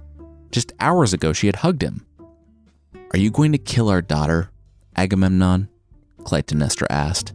Just 0.50 0.72
hours 0.81 1.12
ago, 1.12 1.33
she 1.33 1.46
had 1.46 1.57
hugged 1.57 1.83
him. 1.83 2.07
Are 3.12 3.18
you 3.18 3.31
going 3.31 3.52
to 3.52 3.59
kill 3.59 3.88
our 3.88 4.02
daughter, 4.02 4.50
Agamemnon? 4.96 5.68
Clytemnestra 6.20 6.87
asked. 6.90 7.33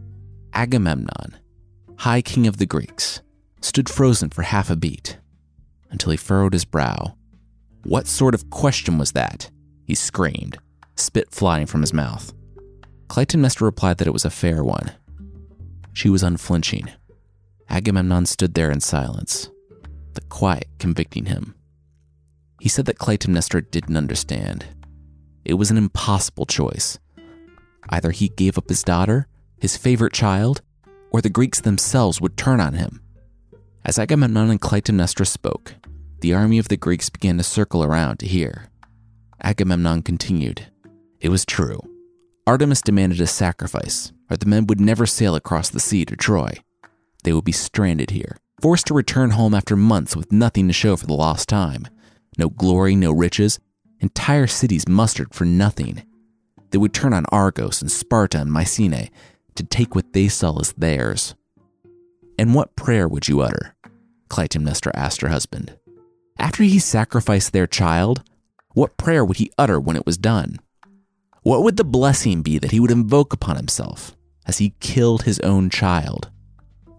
Agamemnon, 0.54 1.36
High 1.98 2.22
King 2.22 2.46
of 2.46 2.56
the 2.56 2.66
Greeks, 2.66 3.20
stood 3.60 3.88
frozen 3.88 4.30
for 4.30 4.42
half 4.42 4.70
a 4.70 4.76
beat 4.76 5.18
until 5.90 6.10
he 6.10 6.16
furrowed 6.16 6.52
his 6.52 6.64
brow. 6.64 7.16
What 7.84 8.06
sort 8.06 8.34
of 8.34 8.50
question 8.50 8.98
was 8.98 9.12
that? 9.12 9.50
He 9.84 9.94
screamed, 9.94 10.58
spit 10.96 11.30
flying 11.30 11.66
from 11.66 11.80
his 11.80 11.92
mouth. 11.92 12.32
Clytemnestra 13.08 13.62
replied 13.62 13.98
that 13.98 14.06
it 14.06 14.12
was 14.12 14.24
a 14.24 14.30
fair 14.30 14.62
one. 14.62 14.92
She 15.92 16.08
was 16.08 16.22
unflinching. 16.22 16.90
Agamemnon 17.68 18.26
stood 18.26 18.54
there 18.54 18.70
in 18.70 18.80
silence, 18.80 19.50
the 20.14 20.20
quiet 20.22 20.68
convicting 20.78 21.26
him. 21.26 21.54
He 22.60 22.68
said 22.68 22.86
that 22.86 22.98
Clytemnestra 22.98 23.70
didn't 23.70 23.96
understand. 23.96 24.66
It 25.44 25.54
was 25.54 25.70
an 25.70 25.76
impossible 25.76 26.46
choice. 26.46 26.98
Either 27.88 28.10
he 28.10 28.28
gave 28.28 28.58
up 28.58 28.68
his 28.68 28.82
daughter, 28.82 29.26
his 29.58 29.76
favorite 29.76 30.12
child, 30.12 30.62
or 31.10 31.20
the 31.20 31.30
Greeks 31.30 31.60
themselves 31.60 32.20
would 32.20 32.36
turn 32.36 32.60
on 32.60 32.74
him. 32.74 33.02
As 33.84 33.98
Agamemnon 33.98 34.50
and 34.50 34.60
Clytemnestra 34.60 35.26
spoke, 35.26 35.74
the 36.20 36.34
army 36.34 36.58
of 36.58 36.68
the 36.68 36.76
Greeks 36.76 37.08
began 37.08 37.38
to 37.38 37.44
circle 37.44 37.82
around 37.84 38.18
to 38.18 38.26
hear. 38.26 38.68
Agamemnon 39.42 40.02
continued. 40.02 40.66
It 41.20 41.28
was 41.28 41.46
true. 41.46 41.80
Artemis 42.46 42.82
demanded 42.82 43.20
a 43.20 43.26
sacrifice, 43.26 44.12
or 44.30 44.36
the 44.36 44.46
men 44.46 44.66
would 44.66 44.80
never 44.80 45.06
sail 45.06 45.34
across 45.34 45.68
the 45.70 45.80
sea 45.80 46.04
to 46.04 46.16
Troy. 46.16 46.52
They 47.22 47.32
would 47.32 47.44
be 47.44 47.52
stranded 47.52 48.10
here, 48.10 48.36
forced 48.60 48.86
to 48.86 48.94
return 48.94 49.30
home 49.30 49.54
after 49.54 49.76
months 49.76 50.16
with 50.16 50.32
nothing 50.32 50.66
to 50.66 50.72
show 50.72 50.96
for 50.96 51.06
the 51.06 51.14
lost 51.14 51.48
time. 51.48 51.86
No 52.36 52.48
glory, 52.48 52.94
no 52.96 53.12
riches, 53.12 53.58
entire 54.00 54.46
cities 54.46 54.88
mustered 54.88 55.34
for 55.34 55.44
nothing. 55.44 56.02
They 56.70 56.78
would 56.78 56.92
turn 56.92 57.12
on 57.12 57.24
Argos 57.30 57.80
and 57.80 57.90
Sparta 57.90 58.40
and 58.40 58.52
Mycenae 58.52 59.10
to 59.54 59.64
take 59.64 59.94
what 59.94 60.12
they 60.12 60.28
saw 60.28 60.58
as 60.60 60.72
theirs. 60.72 61.34
And 62.38 62.54
what 62.54 62.76
prayer 62.76 63.08
would 63.08 63.26
you 63.26 63.40
utter? 63.40 63.74
Clytemnestra 64.28 64.92
asked 64.94 65.20
her 65.22 65.28
husband. 65.28 65.76
After 66.38 66.62
he 66.62 66.78
sacrificed 66.78 67.52
their 67.52 67.66
child, 67.66 68.22
what 68.74 68.96
prayer 68.96 69.24
would 69.24 69.38
he 69.38 69.50
utter 69.58 69.80
when 69.80 69.96
it 69.96 70.06
was 70.06 70.16
done? 70.16 70.60
What 71.42 71.62
would 71.62 71.76
the 71.76 71.84
blessing 71.84 72.42
be 72.42 72.58
that 72.58 72.70
he 72.70 72.78
would 72.78 72.90
invoke 72.90 73.32
upon 73.32 73.56
himself 73.56 74.16
as 74.46 74.58
he 74.58 74.74
killed 74.80 75.22
his 75.22 75.40
own 75.40 75.70
child? 75.70 76.30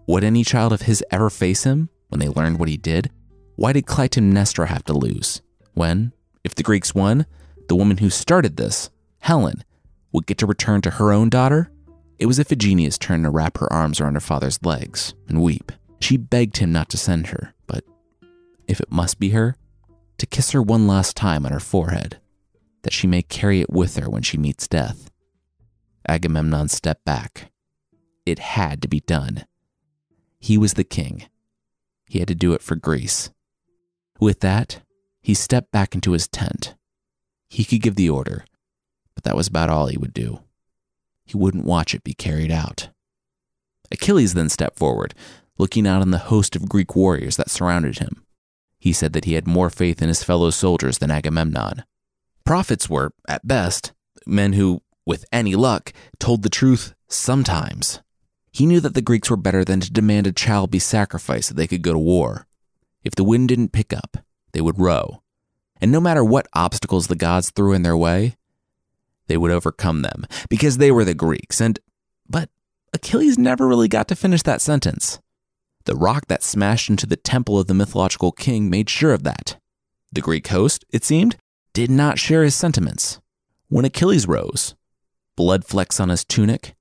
Would 0.06 0.24
any 0.24 0.44
child 0.44 0.72
of 0.72 0.82
his 0.82 1.04
ever 1.10 1.30
face 1.30 1.64
him 1.64 1.88
when 2.08 2.18
they 2.18 2.28
learned 2.28 2.58
what 2.58 2.68
he 2.68 2.76
did? 2.76 3.10
Why 3.56 3.72
did 3.72 3.86
Clytemnestra 3.86 4.66
have 4.66 4.84
to 4.84 4.92
lose? 4.92 5.40
When, 5.74 6.12
if 6.44 6.54
the 6.54 6.62
Greeks 6.62 6.94
won, 6.94 7.26
the 7.68 7.76
woman 7.76 7.98
who 7.98 8.10
started 8.10 8.56
this, 8.56 8.90
Helen, 9.20 9.64
would 10.12 10.26
get 10.26 10.38
to 10.38 10.46
return 10.46 10.80
to 10.82 10.90
her 10.90 11.12
own 11.12 11.28
daughter? 11.28 11.70
It 12.18 12.26
was 12.26 12.38
Iphigenia's 12.38 12.98
turn 12.98 13.22
to 13.22 13.30
wrap 13.30 13.58
her 13.58 13.72
arms 13.72 14.00
around 14.00 14.14
her 14.14 14.20
father's 14.20 14.62
legs 14.62 15.14
and 15.28 15.42
weep. 15.42 15.72
She 16.00 16.16
begged 16.16 16.58
him 16.58 16.72
not 16.72 16.88
to 16.90 16.96
send 16.96 17.28
her, 17.28 17.54
but 17.66 17.84
if 18.66 18.80
it 18.80 18.90
must 18.90 19.18
be 19.18 19.30
her, 19.30 19.56
to 20.18 20.26
kiss 20.26 20.50
her 20.50 20.62
one 20.62 20.86
last 20.86 21.16
time 21.16 21.46
on 21.46 21.52
her 21.52 21.60
forehead, 21.60 22.18
that 22.82 22.92
she 22.92 23.06
may 23.06 23.22
carry 23.22 23.60
it 23.60 23.70
with 23.70 23.96
her 23.96 24.08
when 24.08 24.22
she 24.22 24.36
meets 24.36 24.68
death. 24.68 25.10
Agamemnon 26.08 26.68
stepped 26.68 27.04
back. 27.04 27.50
It 28.26 28.38
had 28.38 28.82
to 28.82 28.88
be 28.88 29.00
done. 29.00 29.44
He 30.38 30.58
was 30.58 30.74
the 30.74 30.84
king. 30.84 31.24
He 32.06 32.18
had 32.18 32.28
to 32.28 32.34
do 32.34 32.52
it 32.52 32.62
for 32.62 32.76
Greece. 32.76 33.30
With 34.18 34.40
that, 34.40 34.82
he 35.22 35.34
stepped 35.34 35.70
back 35.70 35.94
into 35.94 36.12
his 36.12 36.28
tent. 36.28 36.74
He 37.48 37.64
could 37.64 37.82
give 37.82 37.96
the 37.96 38.10
order, 38.10 38.44
but 39.20 39.28
that 39.28 39.36
was 39.36 39.48
about 39.48 39.68
all 39.68 39.86
he 39.86 39.98
would 39.98 40.14
do 40.14 40.40
he 41.30 41.36
wouldn't 41.36 41.64
watch 41.64 41.94
it 41.94 42.02
be 42.02 42.12
carried 42.12 42.50
out. 42.50 42.90
Achilles 43.92 44.34
then 44.34 44.48
stepped 44.48 44.78
forward, 44.78 45.14
looking 45.58 45.86
out 45.86 46.02
on 46.02 46.10
the 46.10 46.18
host 46.18 46.56
of 46.56 46.68
Greek 46.68 46.96
warriors 46.96 47.36
that 47.36 47.50
surrounded 47.50 47.98
him. 47.98 48.24
He 48.78 48.92
said 48.92 49.12
that 49.12 49.26
he 49.26 49.34
had 49.34 49.46
more 49.46 49.70
faith 49.70 50.02
in 50.02 50.08
his 50.08 50.24
fellow 50.24 50.50
soldiers 50.50 50.98
than 50.98 51.10
Agamemnon. 51.10 51.84
Prophets 52.44 52.90
were, 52.90 53.12
at 53.28 53.46
best, 53.46 53.92
men 54.26 54.54
who, 54.54 54.82
with 55.06 55.24
any 55.32 55.54
luck, 55.54 55.92
told 56.18 56.42
the 56.42 56.48
truth 56.48 56.94
sometimes. 57.08 58.00
He 58.52 58.66
knew 58.66 58.80
that 58.80 58.94
the 58.94 59.02
Greeks 59.02 59.30
were 59.30 59.36
better 59.36 59.64
than 59.64 59.80
to 59.80 59.92
demand 59.92 60.26
a 60.26 60.32
child 60.32 60.70
be 60.70 60.80
sacrificed 60.80 61.48
so 61.48 61.54
they 61.54 61.68
could 61.68 61.82
go 61.82 61.92
to 61.92 61.98
war. 61.98 62.48
If 63.04 63.14
the 63.14 63.24
wind 63.24 63.48
didn't 63.48 63.72
pick 63.72 63.92
up, 63.92 64.16
they 64.52 64.60
would 64.60 64.80
row. 64.80 65.22
And 65.80 65.92
no 65.92 66.00
matter 66.00 66.24
what 66.24 66.48
obstacles 66.54 67.06
the 67.06 67.14
gods 67.14 67.50
threw 67.50 67.72
in 67.72 67.82
their 67.82 67.96
way, 67.96 68.36
they 69.30 69.36
would 69.36 69.52
overcome 69.52 70.02
them 70.02 70.26
because 70.48 70.78
they 70.78 70.90
were 70.90 71.04
the 71.04 71.14
Greeks. 71.14 71.60
And, 71.60 71.78
but 72.28 72.50
Achilles 72.92 73.38
never 73.38 73.68
really 73.68 73.86
got 73.86 74.08
to 74.08 74.16
finish 74.16 74.42
that 74.42 74.60
sentence. 74.60 75.20
The 75.84 75.94
rock 75.94 76.26
that 76.26 76.42
smashed 76.42 76.90
into 76.90 77.06
the 77.06 77.16
temple 77.16 77.56
of 77.56 77.68
the 77.68 77.74
mythological 77.74 78.32
king 78.32 78.68
made 78.68 78.90
sure 78.90 79.12
of 79.12 79.22
that. 79.22 79.56
The 80.12 80.20
Greek 80.20 80.48
host, 80.48 80.84
it 80.90 81.04
seemed, 81.04 81.36
did 81.72 81.90
not 81.92 82.18
share 82.18 82.42
his 82.42 82.56
sentiments. 82.56 83.20
When 83.68 83.84
Achilles 83.84 84.26
rose, 84.26 84.74
blood 85.36 85.64
flecks 85.64 86.00
on 86.00 86.08
his 86.08 86.24
tunic, 86.24 86.74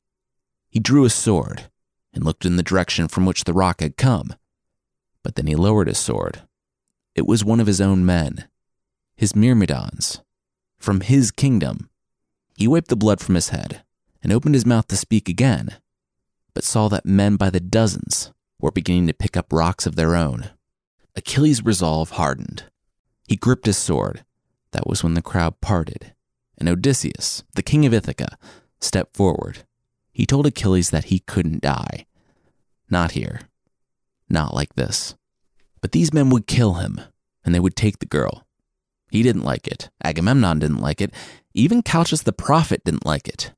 he 0.70 0.80
drew 0.80 1.04
his 1.04 1.14
sword 1.14 1.70
and 2.14 2.24
looked 2.24 2.46
in 2.46 2.56
the 2.56 2.64
direction 2.64 3.08
from 3.08 3.28
which 3.28 3.44
the 3.44 3.54
rock 3.54 3.82
had 3.82 3.96
come. 3.96 4.34
But 5.24 5.36
then 5.36 5.46
he 5.46 5.56
lowered 5.56 5.88
his 5.88 6.00
sword. 6.00 6.42
It 7.14 7.28
was 7.28 7.46
one 7.46 7.60
of 7.60 7.68
his 7.68 7.80
own 7.80 8.06
men, 8.06 8.48
his 9.16 9.36
Myrmidons, 9.36 10.22
from 10.80 11.02
his 11.02 11.30
kingdom. 11.30 11.89
He 12.60 12.68
wiped 12.68 12.90
the 12.90 12.98
blood 12.98 13.22
from 13.22 13.36
his 13.36 13.50
head 13.50 13.84
and 14.22 14.34
opened 14.34 14.54
his 14.54 14.66
mouth 14.66 14.86
to 14.90 14.98
speak 14.98 15.30
again, 15.30 15.78
but 16.54 16.66
saw 16.66 16.90
that 16.90 17.06
men 17.06 17.38
by 17.38 17.50
the 17.50 17.62
dozens 17.62 18.34
were 18.60 18.70
beginning 18.70 19.08
to 19.08 19.14
pick 19.14 19.38
up 19.38 19.54
rocks 19.54 19.86
of 19.86 19.96
their 19.96 20.14
own. 20.14 20.50
Achilles' 21.16 21.64
resolve 21.64 22.10
hardened. 22.10 22.66
He 23.30 23.38
gripped 23.38 23.66
his 23.66 23.78
sword. 23.78 24.26
That 24.74 24.88
was 24.88 25.06
when 25.06 25.14
the 25.14 25.22
crowd 25.22 25.62
parted, 25.62 26.14
and 26.58 26.68
Odysseus, 26.68 27.44
the 27.56 27.64
king 27.64 27.86
of 27.86 27.94
Ithaca, 27.94 28.38
stepped 28.82 29.16
forward. 29.16 29.60
He 30.12 30.26
told 30.26 30.46
Achilles 30.46 30.90
that 30.90 31.06
he 31.06 31.20
couldn't 31.20 31.62
die. 31.62 32.08
Not 32.90 33.12
here. 33.12 33.40
Not 34.28 34.54
like 34.54 34.76
this. 34.76 35.16
But 35.80 35.94
these 35.94 36.14
men 36.14 36.30
would 36.30 36.46
kill 36.46 36.74
him, 36.74 37.00
and 37.46 37.56
they 37.56 37.60
would 37.62 37.78
take 37.78 38.00
the 38.00 38.06
girl. 38.06 38.46
He 39.12 39.24
didn't 39.24 39.44
like 39.44 39.66
it. 39.66 39.90
Agamemnon 40.04 40.60
didn't 40.60 40.82
like 40.82 41.00
it. 41.02 41.14
Even 41.54 41.82
Calchas 41.82 42.24
the 42.24 42.34
prophet 42.34 42.84
didn't 42.84 43.06
like 43.06 43.28
it. 43.28 43.54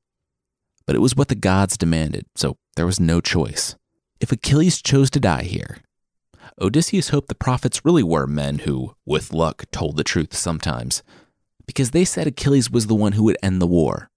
But 0.86 0.96
it 0.96 1.00
was 1.00 1.14
what 1.14 1.28
the 1.28 1.34
gods 1.34 1.76
demanded, 1.76 2.26
so 2.34 2.56
there 2.76 2.86
was 2.86 2.98
no 2.98 3.20
choice. 3.20 3.76
If 4.20 4.32
Achilles 4.32 4.80
chose 4.80 5.10
to 5.10 5.20
die 5.20 5.42
here, 5.42 5.78
Odysseus 6.60 7.10
hoped 7.10 7.28
the 7.28 7.34
prophets 7.34 7.84
really 7.84 8.02
were 8.02 8.26
men 8.26 8.60
who, 8.60 8.94
with 9.04 9.32
luck, 9.32 9.64
told 9.70 9.96
the 9.96 10.04
truth 10.04 10.34
sometimes, 10.34 11.02
because 11.66 11.90
they 11.90 12.04
said 12.04 12.26
Achilles 12.26 12.70
was 12.70 12.86
the 12.86 12.94
one 12.94 13.12
who 13.12 13.24
would 13.24 13.38
end 13.42 13.60
the 13.60 13.66
war. 13.66 14.10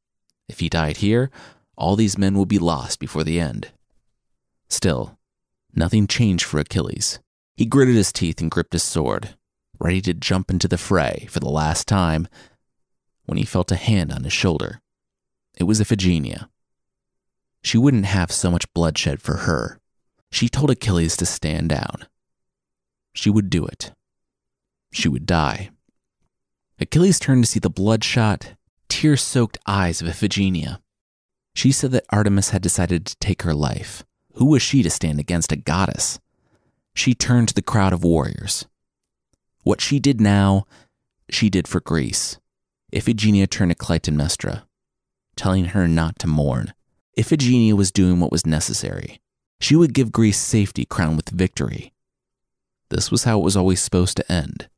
If 0.47 0.59
he 0.59 0.69
died 0.69 0.97
here, 0.97 1.29
all 1.75 1.95
these 1.95 2.17
men 2.17 2.37
would 2.37 2.47
be 2.47 2.59
lost 2.59 2.99
before 2.99 3.23
the 3.23 3.39
end. 3.39 3.71
Still, 4.69 5.17
nothing 5.73 6.07
changed 6.07 6.45
for 6.45 6.59
Achilles. 6.59 7.19
He 7.57 7.65
gritted 7.65 7.95
his 7.95 8.11
teeth 8.11 8.41
and 8.41 8.51
gripped 8.51 8.73
his 8.73 8.83
sword, 8.83 9.35
ready 9.79 10.01
to 10.01 10.13
jump 10.13 10.49
into 10.49 10.67
the 10.67 10.77
fray 10.77 11.27
for 11.29 11.39
the 11.39 11.49
last 11.49 11.87
time 11.87 12.27
when 13.25 13.37
he 13.37 13.45
felt 13.45 13.71
a 13.71 13.75
hand 13.75 14.11
on 14.11 14.23
his 14.23 14.33
shoulder. 14.33 14.81
It 15.57 15.63
was 15.63 15.79
Iphigenia. 15.79 16.49
She 17.63 17.77
wouldn't 17.77 18.05
have 18.05 18.31
so 18.31 18.51
much 18.51 18.71
bloodshed 18.73 19.21
for 19.21 19.37
her. 19.37 19.79
She 20.31 20.49
told 20.49 20.69
Achilles 20.69 21.17
to 21.17 21.25
stand 21.25 21.69
down. 21.69 22.05
She 23.13 23.29
would 23.29 23.49
do 23.49 23.65
it. 23.65 23.91
She 24.91 25.07
would 25.07 25.25
die. 25.25 25.71
Achilles 26.79 27.19
turned 27.19 27.43
to 27.45 27.49
see 27.49 27.59
the 27.59 27.69
bloodshot, 27.69 28.53
tear 28.89 29.15
soaked 29.15 29.57
eyes 29.65 30.01
of 30.01 30.07
Iphigenia. 30.07 30.79
She 31.55 31.71
said 31.71 31.91
that 31.91 32.05
Artemis 32.09 32.49
had 32.49 32.61
decided 32.61 33.05
to 33.05 33.17
take 33.17 33.43
her 33.43 33.53
life. 33.53 34.03
Who 34.33 34.45
was 34.45 34.61
she 34.61 34.83
to 34.83 34.89
stand 34.89 35.19
against 35.19 35.53
a 35.53 35.55
goddess? 35.55 36.19
She 36.93 37.13
turned 37.13 37.47
to 37.47 37.53
the 37.53 37.61
crowd 37.61 37.93
of 37.93 38.03
warriors. 38.03 38.65
What 39.63 39.81
she 39.81 39.99
did 39.99 40.19
now, 40.19 40.65
she 41.29 41.49
did 41.49 41.67
for 41.67 41.79
Greece. 41.79 42.37
Iphigenia 42.95 43.49
turned 43.49 43.71
to 43.71 43.75
Clytemnestra, 43.75 44.63
telling 45.35 45.65
her 45.65 45.85
not 45.87 46.17
to 46.19 46.27
mourn. 46.27 46.73
Iphigenia 47.17 47.73
was 47.73 47.91
doing 47.91 48.21
what 48.21 48.31
was 48.31 48.45
necessary. 48.45 49.19
She 49.59 49.75
would 49.75 49.93
give 49.93 50.13
Greece 50.13 50.39
safety 50.39 50.85
crowned 50.85 51.17
with 51.17 51.29
victory. 51.29 51.91
This 52.89 53.11
was 53.11 53.25
how 53.25 53.39
it 53.39 53.43
was 53.43 53.57
always 53.57 53.81
supposed 53.81 54.15
to 54.17 54.31
end. 54.31 54.69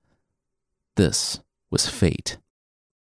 This 0.95 1.41
was 1.69 1.87
fate. 1.87 2.37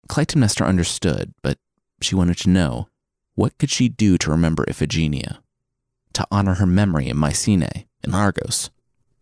Clytemnestra 0.09 0.67
understood, 0.67 1.33
but 1.43 1.59
she 2.01 2.17
wanted 2.17 2.39
to 2.39 2.51
know 2.51 2.89
what 3.37 3.57
could 3.59 3.71
she 3.71 3.89
do 3.89 4.19
to 4.19 4.31
remember 4.31 4.65
Iphigenia, 4.65 5.39
to 6.15 6.27
honor 6.31 6.55
her 6.55 6.67
memory 6.67 7.09
in 7.09 7.17
Mycenae 7.17 7.87
and 8.03 8.15
Argos. 8.15 8.71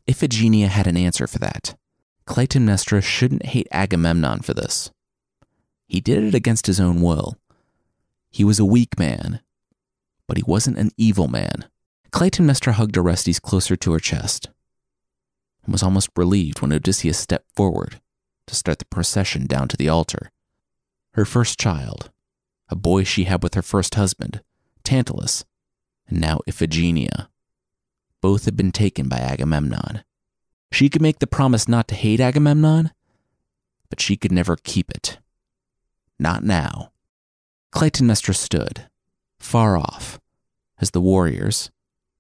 Iphigenia 0.09 0.69
had 0.69 0.87
an 0.87 0.97
answer 0.97 1.27
for 1.27 1.39
that. 1.39 1.77
Clytemnestra 2.27 3.03
shouldn't 3.03 3.47
hate 3.47 3.69
Agamemnon 3.71 4.41
for 4.41 4.55
this. 4.55 4.91
He 5.93 6.01
did 6.01 6.25
it 6.25 6.35
against 6.35 6.67
his 6.69 6.81
own 6.81 7.03
will. 7.03 7.37
He 8.31 8.45
was 8.45 8.59
a 8.59 8.65
weak 8.65 8.99
man, 8.99 9.41
but 10.27 10.39
he 10.39 10.43
wasn't 10.43 10.79
an 10.79 10.91
evil 10.97 11.29
man. 11.29 11.67
Clytemnestra 12.11 12.73
hugged 12.73 12.97
Orestes 12.97 13.39
closer 13.39 13.77
to 13.77 13.93
her 13.93 14.01
chest 14.01 14.49
and 15.63 15.71
was 15.71 15.83
almost 15.83 16.09
relieved 16.17 16.63
when 16.63 16.73
Odysseus 16.73 17.19
stepped 17.19 17.55
forward 17.55 18.01
to 18.47 18.55
start 18.55 18.79
the 18.79 18.87
procession 18.87 19.47
down 19.47 19.69
to 19.69 19.77
the 19.77 19.91
altar. 19.91 20.31
Her 21.13 21.27
first 21.27 21.61
child, 21.61 22.11
a 22.71 22.75
boy 22.75 23.05
she 23.05 23.25
had 23.25 23.43
with 23.43 23.53
her 23.53 23.61
first 23.61 23.95
husband, 23.95 24.41
Tantalus, 24.85 25.45
and 26.09 26.19
now 26.19 26.41
Iphigenia. 26.49 27.29
Both 28.23 28.47
had 28.47 28.57
been 28.57 28.73
taken 28.73 29.11
by 29.11 29.19
Agamemnon. 29.19 30.05
She 30.73 30.89
could 30.89 31.03
make 31.03 31.19
the 31.19 31.27
promise 31.27 31.69
not 31.69 31.87
to 31.89 31.95
hate 31.95 32.19
Agamemnon, 32.19 32.93
but 33.91 34.01
she 34.01 34.17
could 34.17 34.33
never 34.33 34.57
keep 34.57 34.91
it. 34.91 35.19
Not 36.23 36.45
now. 36.45 36.93
Clytemnestra 37.75 38.37
stood, 38.37 38.87
far 39.41 39.77
off, 39.77 40.21
as 40.79 40.93
the 40.93 41.01
warriors, 41.01 41.73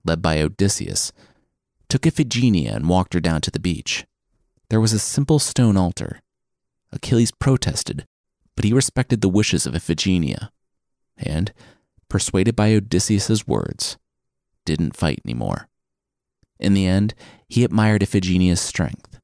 led 0.04 0.20
by 0.20 0.42
Odysseus, 0.42 1.12
took 1.88 2.02
Iphigenia 2.02 2.74
and 2.74 2.88
walked 2.88 3.14
her 3.14 3.20
down 3.20 3.42
to 3.42 3.52
the 3.52 3.60
beach. 3.60 4.04
There 4.70 4.80
was 4.80 4.92
a 4.92 4.98
simple 4.98 5.38
stone 5.38 5.76
altar. 5.76 6.20
Achilles 6.90 7.30
protested, 7.30 8.04
but 8.56 8.64
he 8.64 8.72
respected 8.72 9.20
the 9.20 9.28
wishes 9.28 9.66
of 9.66 9.74
Iphigenia, 9.74 10.50
and, 11.16 11.52
persuaded 12.08 12.56
by 12.56 12.74
Odysseus's 12.74 13.46
words, 13.46 13.98
didn't 14.64 14.96
fight 14.96 15.20
anymore. 15.24 15.68
In 16.58 16.74
the 16.74 16.88
end, 16.88 17.14
he 17.48 17.62
admired 17.62 18.02
Iphigenia's 18.02 18.60
strength 18.60 19.20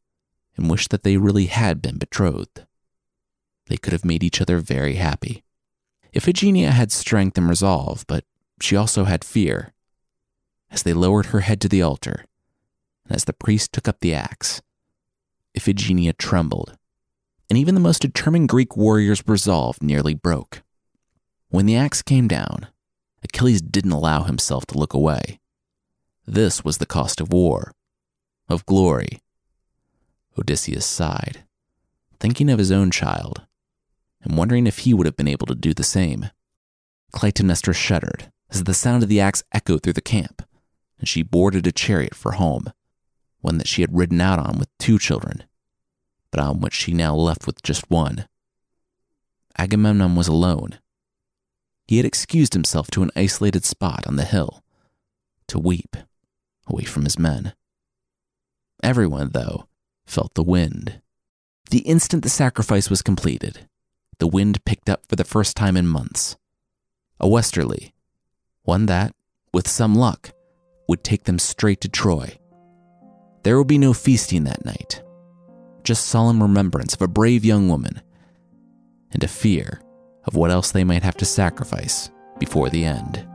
and 0.57 0.71
wished 0.71 0.91
that 0.91 1.03
they 1.03 1.17
really 1.17 1.47
had 1.47 1.83
been 1.83 1.99
betrothed. 1.99 2.65
They 3.69 3.77
could 3.77 3.93
have 3.93 4.05
made 4.05 4.25
each 4.25 4.41
other 4.41 4.59
very 4.59 4.97
happy. 4.97 5.45
Iphigenia 6.15 6.71
had 6.71 6.91
strength 6.91 7.37
and 7.39 7.49
resolve, 7.49 8.05
but 8.07 8.25
she 8.61 8.77
also 8.77 9.05
had 9.05 9.25
fear. 9.25 9.73
As 10.71 10.83
they 10.83 10.93
lowered 10.93 11.27
her 11.27 11.41
head 11.41 11.61
to 11.61 11.69
the 11.69 11.83
altar, 11.83 12.25
and 13.05 13.15
as 13.15 13.25
the 13.25 13.33
priest 13.33 13.73
took 13.73 13.87
up 13.89 14.01
the 14.01 14.15
axe, 14.15 14.63
Iphigenia 15.55 16.17
trembled, 16.17 16.77
and 17.49 17.59
even 17.59 17.75
the 17.75 17.81
most 17.81 18.03
determined 18.03 18.49
Greek 18.49 18.77
warrior's 18.77 19.27
resolve 19.27 19.83
nearly 19.83 20.15
broke. 20.15 20.63
When 21.49 21.67
the 21.67 21.77
axe 21.77 22.03
came 22.03 22.29
down, 22.29 22.69
Achilles 23.23 23.63
didn't 23.63 23.93
allow 23.93 24.25
himself 24.25 24.67
to 24.67 24.79
look 24.79 24.93
away. 24.93 25.41
This 26.27 26.63
was 26.65 26.79
the 26.79 26.87
cost 26.87 27.21
of 27.21 27.33
war, 27.33 27.73
of 28.49 28.67
glory. 28.67 29.21
Odysseus 30.39 30.87
sighed, 30.87 31.45
thinking 32.21 32.51
of 32.51 32.59
his 32.59 32.71
own 32.71 32.91
child, 32.91 33.47
and 34.23 34.37
wondering 34.37 34.67
if 34.67 34.81
he 34.81 34.95
would 34.95 35.07
have 35.07 35.17
been 35.17 35.29
able 35.29 35.47
to 35.47 35.55
do 35.55 35.73
the 35.73 35.85
same. 35.85 36.31
Clytemnestra 37.13 37.75
shuddered 37.75 38.31
as 38.51 38.65
the 38.65 38.75
sound 38.75 39.03
of 39.03 39.09
the 39.09 39.21
axe 39.21 39.43
echoed 39.53 39.83
through 39.83 39.93
the 39.95 40.01
camp, 40.01 40.43
and 40.99 41.09
she 41.09 41.23
boarded 41.23 41.67
a 41.67 41.73
chariot 41.73 42.15
for 42.15 42.33
home, 42.33 42.73
one 43.41 43.59
that 43.59 43.69
she 43.69 43.83
had 43.83 43.97
ridden 43.97 44.21
out 44.21 44.39
on 44.39 44.59
with 44.59 44.69
two 44.79 44.99
children, 44.99 45.45
but 46.31 46.41
on 46.41 46.61
which 46.61 46.75
she 46.75 46.93
now 46.93 47.15
left 47.15 47.47
with 47.47 47.63
just 47.63 47.91
one. 47.91 48.27
Agamemnon 49.57 50.15
was 50.15 50.29
alone. 50.29 50.79
He 51.87 51.97
had 51.97 52.07
excused 52.07 52.55
himself 52.55 52.91
to 52.93 53.03
an 53.03 53.11
isolated 53.17 53.65
spot 53.65 54.07
on 54.07 54.17
the 54.17 54.25
hill 54.25 54.63
to 55.49 55.59
weep 55.59 55.97
away 56.67 56.85
from 56.85 57.05
his 57.05 57.19
men. 57.19 57.55
Everyone, 58.83 59.31
though, 59.31 59.67
felt 60.07 60.35
the 60.35 60.43
wind. 60.43 61.01
The 61.71 61.81
instant 61.81 62.23
the 62.23 62.29
sacrifice 62.29 62.89
was 62.89 63.03
completed, 63.03 63.69
the 64.19 64.27
wind 64.27 64.65
picked 64.65 64.89
up 64.89 65.07
for 65.09 65.17
the 65.17 65.25
first 65.25 65.57
time 65.57 65.77
in 65.77 65.87
months. 65.87 66.37
A 67.21 67.29
westerly, 67.29 67.95
one 68.63 68.87
that, 68.87 69.15
with 69.53 69.69
some 69.69 69.95
luck, 69.95 70.31
would 70.89 71.05
take 71.05 71.25
them 71.25 71.39
straight 71.39 71.81
to 71.83 71.89
Troy. 71.89 72.39
There 73.43 73.59
would 73.59 73.67
be 73.67 73.79
no 73.79 73.93
feasting 73.93 74.45
that 74.45 74.65
night, 74.65 75.03
just 75.85 76.07
solemn 76.07 76.43
remembrance 76.43 76.95
of 76.95 77.03
a 77.03 77.09
brave 77.09 77.45
young 77.45 77.69
woman 77.69 78.01
and 79.13 79.23
a 79.23 79.29
fear 79.29 79.81
of 80.25 80.35
what 80.35 80.51
else 80.51 80.71
they 80.71 80.85
might 80.85 81.03
have 81.03 81.17
to 81.19 81.25
sacrifice 81.25 82.11
before 82.39 82.71
the 82.71 82.85
end. 82.85 83.28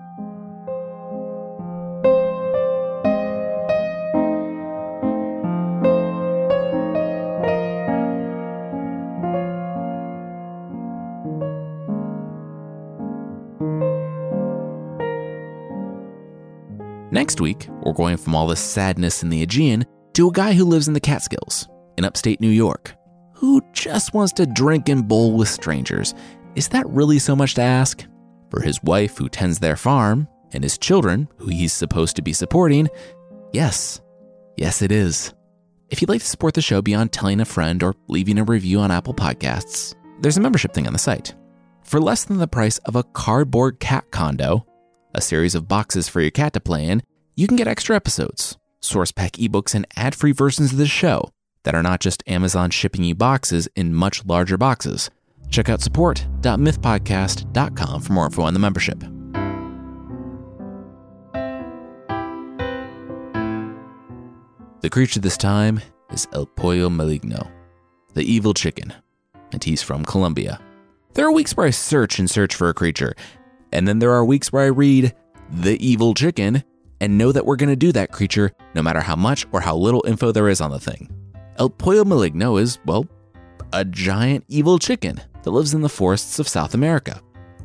Next 17.23 17.39
week, 17.39 17.69
we're 17.81 17.93
going 17.93 18.17
from 18.17 18.35
all 18.35 18.47
the 18.47 18.55
sadness 18.57 19.23
in 19.23 19.29
the 19.29 19.43
Aegean 19.43 19.85
to 20.11 20.27
a 20.27 20.31
guy 20.33 20.51
who 20.51 20.65
lives 20.65 20.89
in 20.89 20.93
the 20.93 20.99
Catskills 20.99 21.69
in 21.97 22.03
upstate 22.03 22.41
New 22.41 22.49
York 22.49 22.93
who 23.31 23.61
just 23.71 24.13
wants 24.13 24.33
to 24.33 24.45
drink 24.45 24.89
and 24.89 25.07
bowl 25.07 25.31
with 25.31 25.47
strangers. 25.47 26.13
Is 26.55 26.67
that 26.67 26.85
really 26.89 27.19
so 27.19 27.33
much 27.33 27.53
to 27.53 27.61
ask? 27.61 28.05
For 28.49 28.59
his 28.59 28.83
wife, 28.83 29.17
who 29.17 29.29
tends 29.29 29.57
their 29.57 29.77
farm, 29.77 30.27
and 30.51 30.65
his 30.65 30.77
children, 30.77 31.29
who 31.37 31.47
he's 31.47 31.71
supposed 31.71 32.17
to 32.17 32.21
be 32.21 32.33
supporting, 32.33 32.89
yes, 33.53 34.01
yes, 34.57 34.81
it 34.81 34.91
is. 34.91 35.33
If 35.89 36.01
you'd 36.01 36.09
like 36.09 36.19
to 36.19 36.27
support 36.27 36.55
the 36.55 36.61
show 36.61 36.81
beyond 36.81 37.13
telling 37.13 37.39
a 37.39 37.45
friend 37.45 37.81
or 37.83 37.95
leaving 38.09 38.37
a 38.37 38.43
review 38.43 38.81
on 38.81 38.91
Apple 38.91 39.13
Podcasts, 39.13 39.95
there's 40.19 40.35
a 40.35 40.41
membership 40.41 40.73
thing 40.73 40.87
on 40.87 40.93
the 40.93 40.99
site. 40.99 41.33
For 41.83 42.01
less 42.01 42.25
than 42.25 42.39
the 42.39 42.49
price 42.49 42.79
of 42.79 42.97
a 42.97 43.03
cardboard 43.03 43.79
cat 43.79 44.11
condo, 44.11 44.65
a 45.15 45.21
series 45.21 45.55
of 45.55 45.69
boxes 45.69 46.09
for 46.09 46.19
your 46.19 46.31
cat 46.31 46.51
to 46.51 46.59
play 46.59 46.85
in, 46.87 47.01
you 47.35 47.47
can 47.47 47.57
get 47.57 47.67
extra 47.67 47.95
episodes, 47.95 48.57
source 48.79 49.11
pack 49.11 49.31
ebooks, 49.33 49.73
and 49.73 49.87
ad 49.95 50.13
free 50.15 50.31
versions 50.31 50.71
of 50.71 50.77
the 50.77 50.85
show 50.85 51.31
that 51.63 51.75
are 51.75 51.83
not 51.83 51.99
just 51.99 52.23
Amazon 52.27 52.69
shipping 52.69 53.03
you 53.03 53.15
boxes 53.15 53.67
in 53.75 53.93
much 53.93 54.25
larger 54.25 54.57
boxes. 54.57 55.09
Check 55.49 55.67
out 55.69 55.81
support.mythpodcast.com 55.81 58.01
for 58.01 58.13
more 58.13 58.25
info 58.25 58.43
on 58.43 58.53
the 58.53 58.59
membership. 58.59 58.99
The 64.81 64.89
creature 64.89 65.21
this 65.21 65.37
time 65.37 65.79
is 66.11 66.27
El 66.33 66.45
Pollo 66.45 66.89
Maligno, 66.89 67.49
the 68.13 68.23
evil 68.23 68.53
chicken, 68.53 68.93
and 69.53 69.63
he's 69.63 69.81
from 69.81 70.03
Colombia. 70.03 70.59
There 71.13 71.25
are 71.25 71.31
weeks 71.31 71.55
where 71.55 71.67
I 71.67 71.69
search 71.69 72.19
and 72.19 72.29
search 72.29 72.53
for 72.53 72.67
a 72.67 72.73
creature, 72.73 73.13
and 73.71 73.87
then 73.87 73.99
there 73.99 74.11
are 74.11 74.25
weeks 74.25 74.51
where 74.51 74.65
I 74.65 74.67
read 74.67 75.15
The 75.49 75.81
Evil 75.85 76.13
Chicken 76.13 76.65
and 77.03 77.17
know 77.17 77.33
that 77.33 77.45
we're 77.45 77.57
going 77.57 77.69
to 77.69 77.75
do 77.75 77.91
that 77.91 78.13
creature 78.13 78.53
no 78.75 78.81
matter 78.81 79.01
how 79.01 79.15
much 79.15 79.45
or 79.51 79.59
how 79.59 79.75
little 79.75 80.05
info 80.07 80.31
there 80.31 80.47
is 80.47 80.61
on 80.61 80.71
the 80.71 80.79
thing. 80.79 81.09
El 81.57 81.69
Pollo 81.69 82.05
Maligno 82.05 82.55
is, 82.55 82.79
well, 82.85 83.05
a 83.73 83.83
giant 83.83 84.45
evil 84.47 84.79
chicken 84.79 85.19
that 85.43 85.51
lives 85.51 85.73
in 85.73 85.81
the 85.81 85.89
forests 85.89 86.39
of 86.39 86.47
South 86.47 86.73
America. 86.73 87.21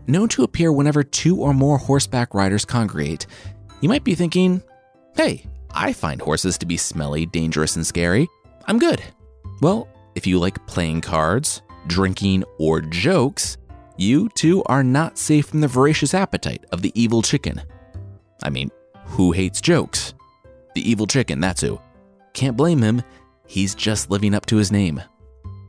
Known 0.09 0.29
to 0.31 0.43
appear 0.43 0.73
whenever 0.73 1.05
two 1.05 1.41
or 1.41 1.55
more 1.55 1.79
horseback 1.79 2.35
riders 2.35 2.65
congregate, 2.65 3.29
you 3.81 3.89
might 3.89 4.03
be 4.03 4.17
thinking, 4.17 4.61
hey, 5.15 5.47
I 5.71 5.93
find 5.93 6.21
horses 6.21 6.59
to 6.59 6.67
be 6.67 6.77
smelly, 6.77 7.25
dangerous, 7.25 7.77
and 7.77 7.87
scary. 7.87 8.27
I'm 8.67 8.81
good. 8.81 9.01
Well, 9.63 9.87
if 10.17 10.27
you 10.27 10.41
like 10.41 10.67
playing 10.67 11.03
cards, 11.03 11.63
drinking, 11.87 12.43
or 12.59 12.81
jokes, 12.81 13.57
you 13.97 14.31
too 14.31 14.65
are 14.65 14.83
not 14.83 15.17
safe 15.17 15.47
from 15.47 15.61
the 15.61 15.69
voracious 15.69 16.13
appetite 16.13 16.65
of 16.73 16.83
the 16.83 16.91
evil 17.01 17.23
chicken. 17.23 17.63
I 18.43 18.51
mean, 18.51 18.71
who 19.09 19.33
hates 19.33 19.61
jokes? 19.61 20.15
The 20.75 20.89
evil 20.89 21.07
chicken, 21.07 21.41
that's 21.41 21.61
who. 21.61 21.81
Can't 22.35 22.57
blame 22.57 22.81
him, 22.81 23.03
he's 23.47 23.75
just 23.75 24.11
living 24.11 24.35
up 24.35 24.47
to 24.47 24.57
his 24.57 24.71
name. 24.71 25.03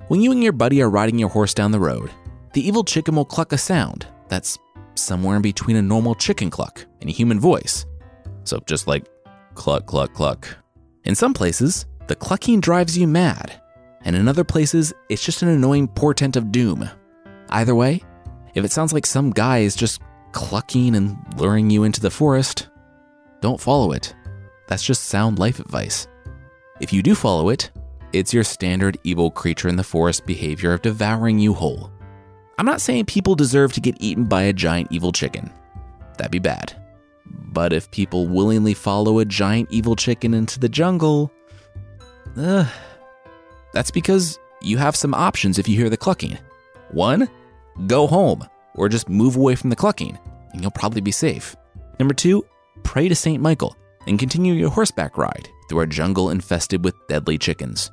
When 0.07 0.21
you 0.21 0.31
and 0.31 0.43
your 0.43 0.53
buddy 0.53 0.81
are 0.81 0.89
riding 0.89 1.17
your 1.17 1.29
horse 1.29 1.53
down 1.53 1.71
the 1.71 1.79
road, 1.79 2.11
the 2.53 2.65
evil 2.65 2.83
chicken 2.83 3.15
will 3.15 3.25
cluck 3.25 3.51
a 3.51 3.57
sound 3.57 4.07
that's 4.27 4.57
somewhere 4.95 5.35
in 5.35 5.41
between 5.41 5.77
a 5.77 5.81
normal 5.81 6.15
chicken 6.15 6.49
cluck 6.49 6.85
and 7.01 7.09
a 7.09 7.13
human 7.13 7.39
voice. 7.39 7.85
So 8.43 8.61
just 8.65 8.87
like 8.87 9.05
cluck, 9.55 9.85
cluck, 9.85 10.13
cluck. 10.13 10.47
In 11.05 11.15
some 11.15 11.33
places, 11.33 11.85
the 12.07 12.15
clucking 12.15 12.59
drives 12.59 12.97
you 12.97 13.07
mad, 13.07 13.61
and 14.03 14.15
in 14.15 14.27
other 14.27 14.43
places, 14.43 14.93
it's 15.09 15.23
just 15.23 15.41
an 15.41 15.49
annoying 15.49 15.87
portent 15.87 16.35
of 16.35 16.51
doom. 16.51 16.89
Either 17.49 17.75
way, 17.75 18.01
if 18.53 18.65
it 18.65 18.71
sounds 18.71 18.93
like 18.93 19.05
some 19.05 19.31
guy 19.31 19.59
is 19.59 19.75
just 19.75 20.01
clucking 20.31 20.95
and 20.95 21.17
luring 21.37 21.69
you 21.69 21.83
into 21.83 22.01
the 22.01 22.11
forest, 22.11 22.68
don't 23.41 23.59
follow 23.59 23.91
it. 23.91 24.15
That's 24.67 24.83
just 24.83 25.05
sound 25.05 25.39
life 25.39 25.59
advice. 25.59 26.07
If 26.79 26.93
you 26.93 27.01
do 27.01 27.15
follow 27.15 27.49
it, 27.49 27.71
it's 28.13 28.33
your 28.33 28.43
standard 28.43 28.97
evil 29.03 29.29
creature 29.31 29.67
in 29.67 29.75
the 29.75 29.83
forest 29.83 30.25
behavior 30.25 30.73
of 30.73 30.81
devouring 30.81 31.39
you 31.39 31.53
whole. 31.53 31.91
I'm 32.57 32.65
not 32.65 32.81
saying 32.81 33.05
people 33.05 33.35
deserve 33.35 33.71
to 33.73 33.81
get 33.81 33.97
eaten 33.99 34.25
by 34.25 34.43
a 34.43 34.53
giant 34.53 34.91
evil 34.91 35.11
chicken. 35.11 35.51
That'd 36.17 36.31
be 36.31 36.39
bad. 36.39 36.73
But 37.25 37.73
if 37.73 37.89
people 37.91 38.27
willingly 38.27 38.73
follow 38.73 39.19
a 39.19 39.25
giant 39.25 39.69
evil 39.71 39.95
chicken 39.95 40.33
into 40.33 40.59
the 40.59 40.69
jungle, 40.69 41.31
uh, 42.35 42.65
that's 43.73 43.91
because 43.91 44.39
you 44.61 44.77
have 44.77 44.95
some 44.95 45.13
options 45.13 45.57
if 45.57 45.67
you 45.67 45.77
hear 45.77 45.89
the 45.89 45.97
clucking. 45.97 46.37
One, 46.91 47.29
go 47.87 48.07
home 48.07 48.47
or 48.75 48.89
just 48.89 49.09
move 49.09 49.35
away 49.35 49.55
from 49.55 49.69
the 49.69 49.75
clucking, 49.75 50.17
and 50.51 50.61
you'll 50.61 50.71
probably 50.71 51.01
be 51.01 51.11
safe. 51.11 51.55
Number 51.99 52.13
two, 52.13 52.45
pray 52.83 53.07
to 53.09 53.15
St. 53.15 53.41
Michael 53.41 53.75
and 54.07 54.19
continue 54.19 54.53
your 54.53 54.69
horseback 54.69 55.17
ride 55.17 55.49
through 55.67 55.81
a 55.81 55.87
jungle 55.87 56.29
infested 56.31 56.83
with 56.83 56.95
deadly 57.07 57.37
chickens. 57.37 57.91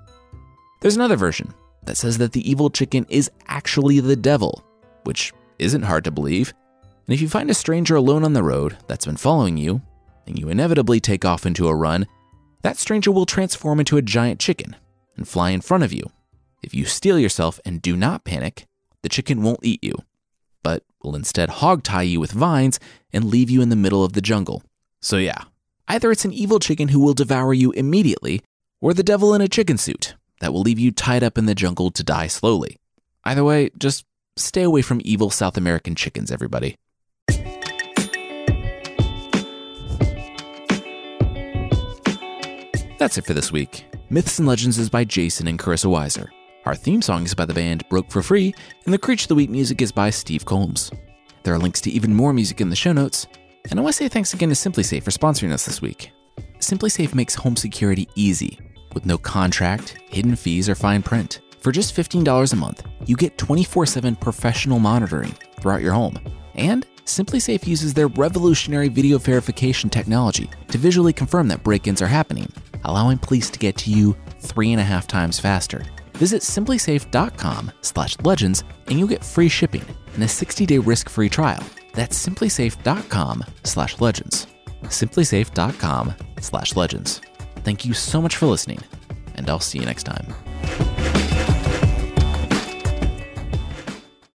There's 0.80 0.96
another 0.96 1.16
version 1.16 1.52
that 1.84 1.96
says 1.96 2.18
that 2.18 2.32
the 2.32 2.48
evil 2.48 2.70
chicken 2.70 3.06
is 3.08 3.30
actually 3.48 4.00
the 4.00 4.16
devil, 4.16 4.64
which 5.04 5.32
isn't 5.58 5.82
hard 5.82 6.04
to 6.04 6.10
believe. 6.10 6.52
And 7.06 7.14
if 7.14 7.20
you 7.20 7.28
find 7.28 7.50
a 7.50 7.54
stranger 7.54 7.96
alone 7.96 8.24
on 8.24 8.32
the 8.32 8.42
road 8.42 8.76
that's 8.86 9.06
been 9.06 9.16
following 9.16 9.56
you, 9.56 9.82
and 10.26 10.38
you 10.38 10.48
inevitably 10.48 11.00
take 11.00 11.24
off 11.24 11.46
into 11.46 11.68
a 11.68 11.74
run, 11.74 12.06
that 12.62 12.76
stranger 12.76 13.12
will 13.12 13.26
transform 13.26 13.78
into 13.78 13.96
a 13.96 14.02
giant 14.02 14.40
chicken 14.40 14.74
and 15.16 15.28
fly 15.28 15.50
in 15.50 15.60
front 15.60 15.84
of 15.84 15.92
you. 15.92 16.10
If 16.62 16.74
you 16.74 16.84
steel 16.84 17.18
yourself 17.18 17.60
and 17.64 17.80
do 17.80 17.96
not 17.96 18.24
panic, 18.24 18.66
the 19.02 19.08
chicken 19.08 19.42
won't 19.42 19.64
eat 19.64 19.84
you, 19.84 19.94
but 20.62 20.82
will 21.02 21.14
instead 21.14 21.48
hog 21.48 21.84
tie 21.84 22.02
you 22.02 22.18
with 22.18 22.32
vines 22.32 22.80
and 23.12 23.24
leave 23.24 23.50
you 23.50 23.62
in 23.62 23.68
the 23.68 23.76
middle 23.76 24.02
of 24.02 24.14
the 24.14 24.20
jungle. 24.20 24.62
So, 25.00 25.16
yeah, 25.18 25.44
either 25.88 26.10
it's 26.10 26.24
an 26.24 26.32
evil 26.32 26.58
chicken 26.58 26.88
who 26.88 27.00
will 27.00 27.14
devour 27.14 27.54
you 27.54 27.72
immediately, 27.72 28.42
or 28.80 28.94
the 28.94 29.02
devil 29.02 29.34
in 29.34 29.40
a 29.40 29.48
chicken 29.48 29.78
suit 29.78 30.14
that 30.40 30.52
will 30.52 30.62
leave 30.62 30.78
you 30.78 30.90
tied 30.90 31.22
up 31.22 31.38
in 31.38 31.46
the 31.46 31.54
jungle 31.54 31.90
to 31.90 32.02
die 32.02 32.26
slowly. 32.26 32.76
Either 33.24 33.44
way, 33.44 33.70
just 33.78 34.04
stay 34.36 34.62
away 34.62 34.82
from 34.82 35.00
evil 35.04 35.30
South 35.30 35.56
American 35.56 35.94
chickens, 35.94 36.30
everybody. 36.30 36.76
That's 42.98 43.18
it 43.18 43.26
for 43.26 43.34
this 43.34 43.52
week. 43.52 43.84
Myths 44.08 44.38
and 44.38 44.48
Legends 44.48 44.78
is 44.78 44.88
by 44.88 45.04
Jason 45.04 45.46
and 45.48 45.58
Carissa 45.58 45.86
Weiser. 45.86 46.28
Our 46.64 46.74
theme 46.74 47.02
song 47.02 47.24
is 47.24 47.34
by 47.34 47.44
the 47.44 47.54
band 47.54 47.86
Broke 47.88 48.10
for 48.10 48.22
Free, 48.22 48.54
and 48.84 48.94
the 48.94 48.98
Creature 48.98 49.24
of 49.24 49.28
the 49.28 49.34
Week 49.34 49.50
music 49.50 49.82
is 49.82 49.92
by 49.92 50.10
Steve 50.10 50.44
Combs. 50.44 50.90
There 51.42 51.54
are 51.54 51.58
links 51.58 51.80
to 51.82 51.90
even 51.90 52.14
more 52.14 52.32
music 52.32 52.60
in 52.60 52.70
the 52.70 52.76
show 52.76 52.92
notes, 52.92 53.26
and 53.70 53.78
I 53.78 53.82
want 53.82 53.94
to 53.94 53.96
say 54.04 54.08
thanks 54.08 54.34
again 54.34 54.48
to 54.48 54.54
SimpliSafe 54.54 55.02
for 55.02 55.10
sponsoring 55.10 55.52
us 55.52 55.66
this 55.66 55.82
week. 55.82 56.12
SimpliSafe 56.58 57.14
makes 57.14 57.34
home 57.34 57.56
security 57.56 58.08
easy 58.14 58.58
with 58.94 59.06
no 59.06 59.18
contract, 59.18 59.98
hidden 60.08 60.36
fees, 60.36 60.68
or 60.68 60.74
fine 60.74 61.02
print. 61.02 61.40
For 61.60 61.72
just 61.72 61.96
$15 61.96 62.52
a 62.52 62.56
month, 62.56 62.86
you 63.06 63.16
get 63.16 63.38
24 63.38 63.86
7 63.86 64.16
professional 64.16 64.78
monitoring 64.78 65.34
throughout 65.60 65.82
your 65.82 65.92
home. 65.92 66.18
And 66.54 66.86
SimpliSafe 67.04 67.66
uses 67.66 67.94
their 67.94 68.08
revolutionary 68.08 68.88
video 68.88 69.18
verification 69.18 69.90
technology 69.90 70.48
to 70.68 70.78
visually 70.78 71.12
confirm 71.12 71.48
that 71.48 71.62
break 71.62 71.86
ins 71.86 72.02
are 72.02 72.06
happening, 72.06 72.50
allowing 72.84 73.18
police 73.18 73.50
to 73.50 73.58
get 73.58 73.76
to 73.78 73.90
you 73.90 74.16
three 74.40 74.72
and 74.72 74.80
a 74.80 74.84
half 74.84 75.06
times 75.06 75.38
faster. 75.38 75.84
Visit 76.14 76.42
simplisafe.com 76.42 77.70
slash 77.82 78.16
legends 78.20 78.64
and 78.86 78.98
you'll 78.98 79.08
get 79.08 79.24
free 79.24 79.48
shipping 79.48 79.84
and 80.14 80.22
a 80.22 80.26
60-day 80.26 80.78
risk-free 80.78 81.28
trial. 81.28 81.62
That's 81.96 82.16
simplisafe.com 82.16 83.44
slash 83.64 84.00
legends. 84.00 84.46
simplisafe.com 84.84 86.14
slash 86.40 86.76
legends. 86.76 87.20
Thank 87.64 87.84
you 87.84 87.94
so 87.94 88.22
much 88.22 88.36
for 88.36 88.46
listening, 88.46 88.80
and 89.34 89.48
I'll 89.50 89.60
see 89.60 89.78
you 89.78 89.86
next 89.86 90.04
time. 90.04 91.25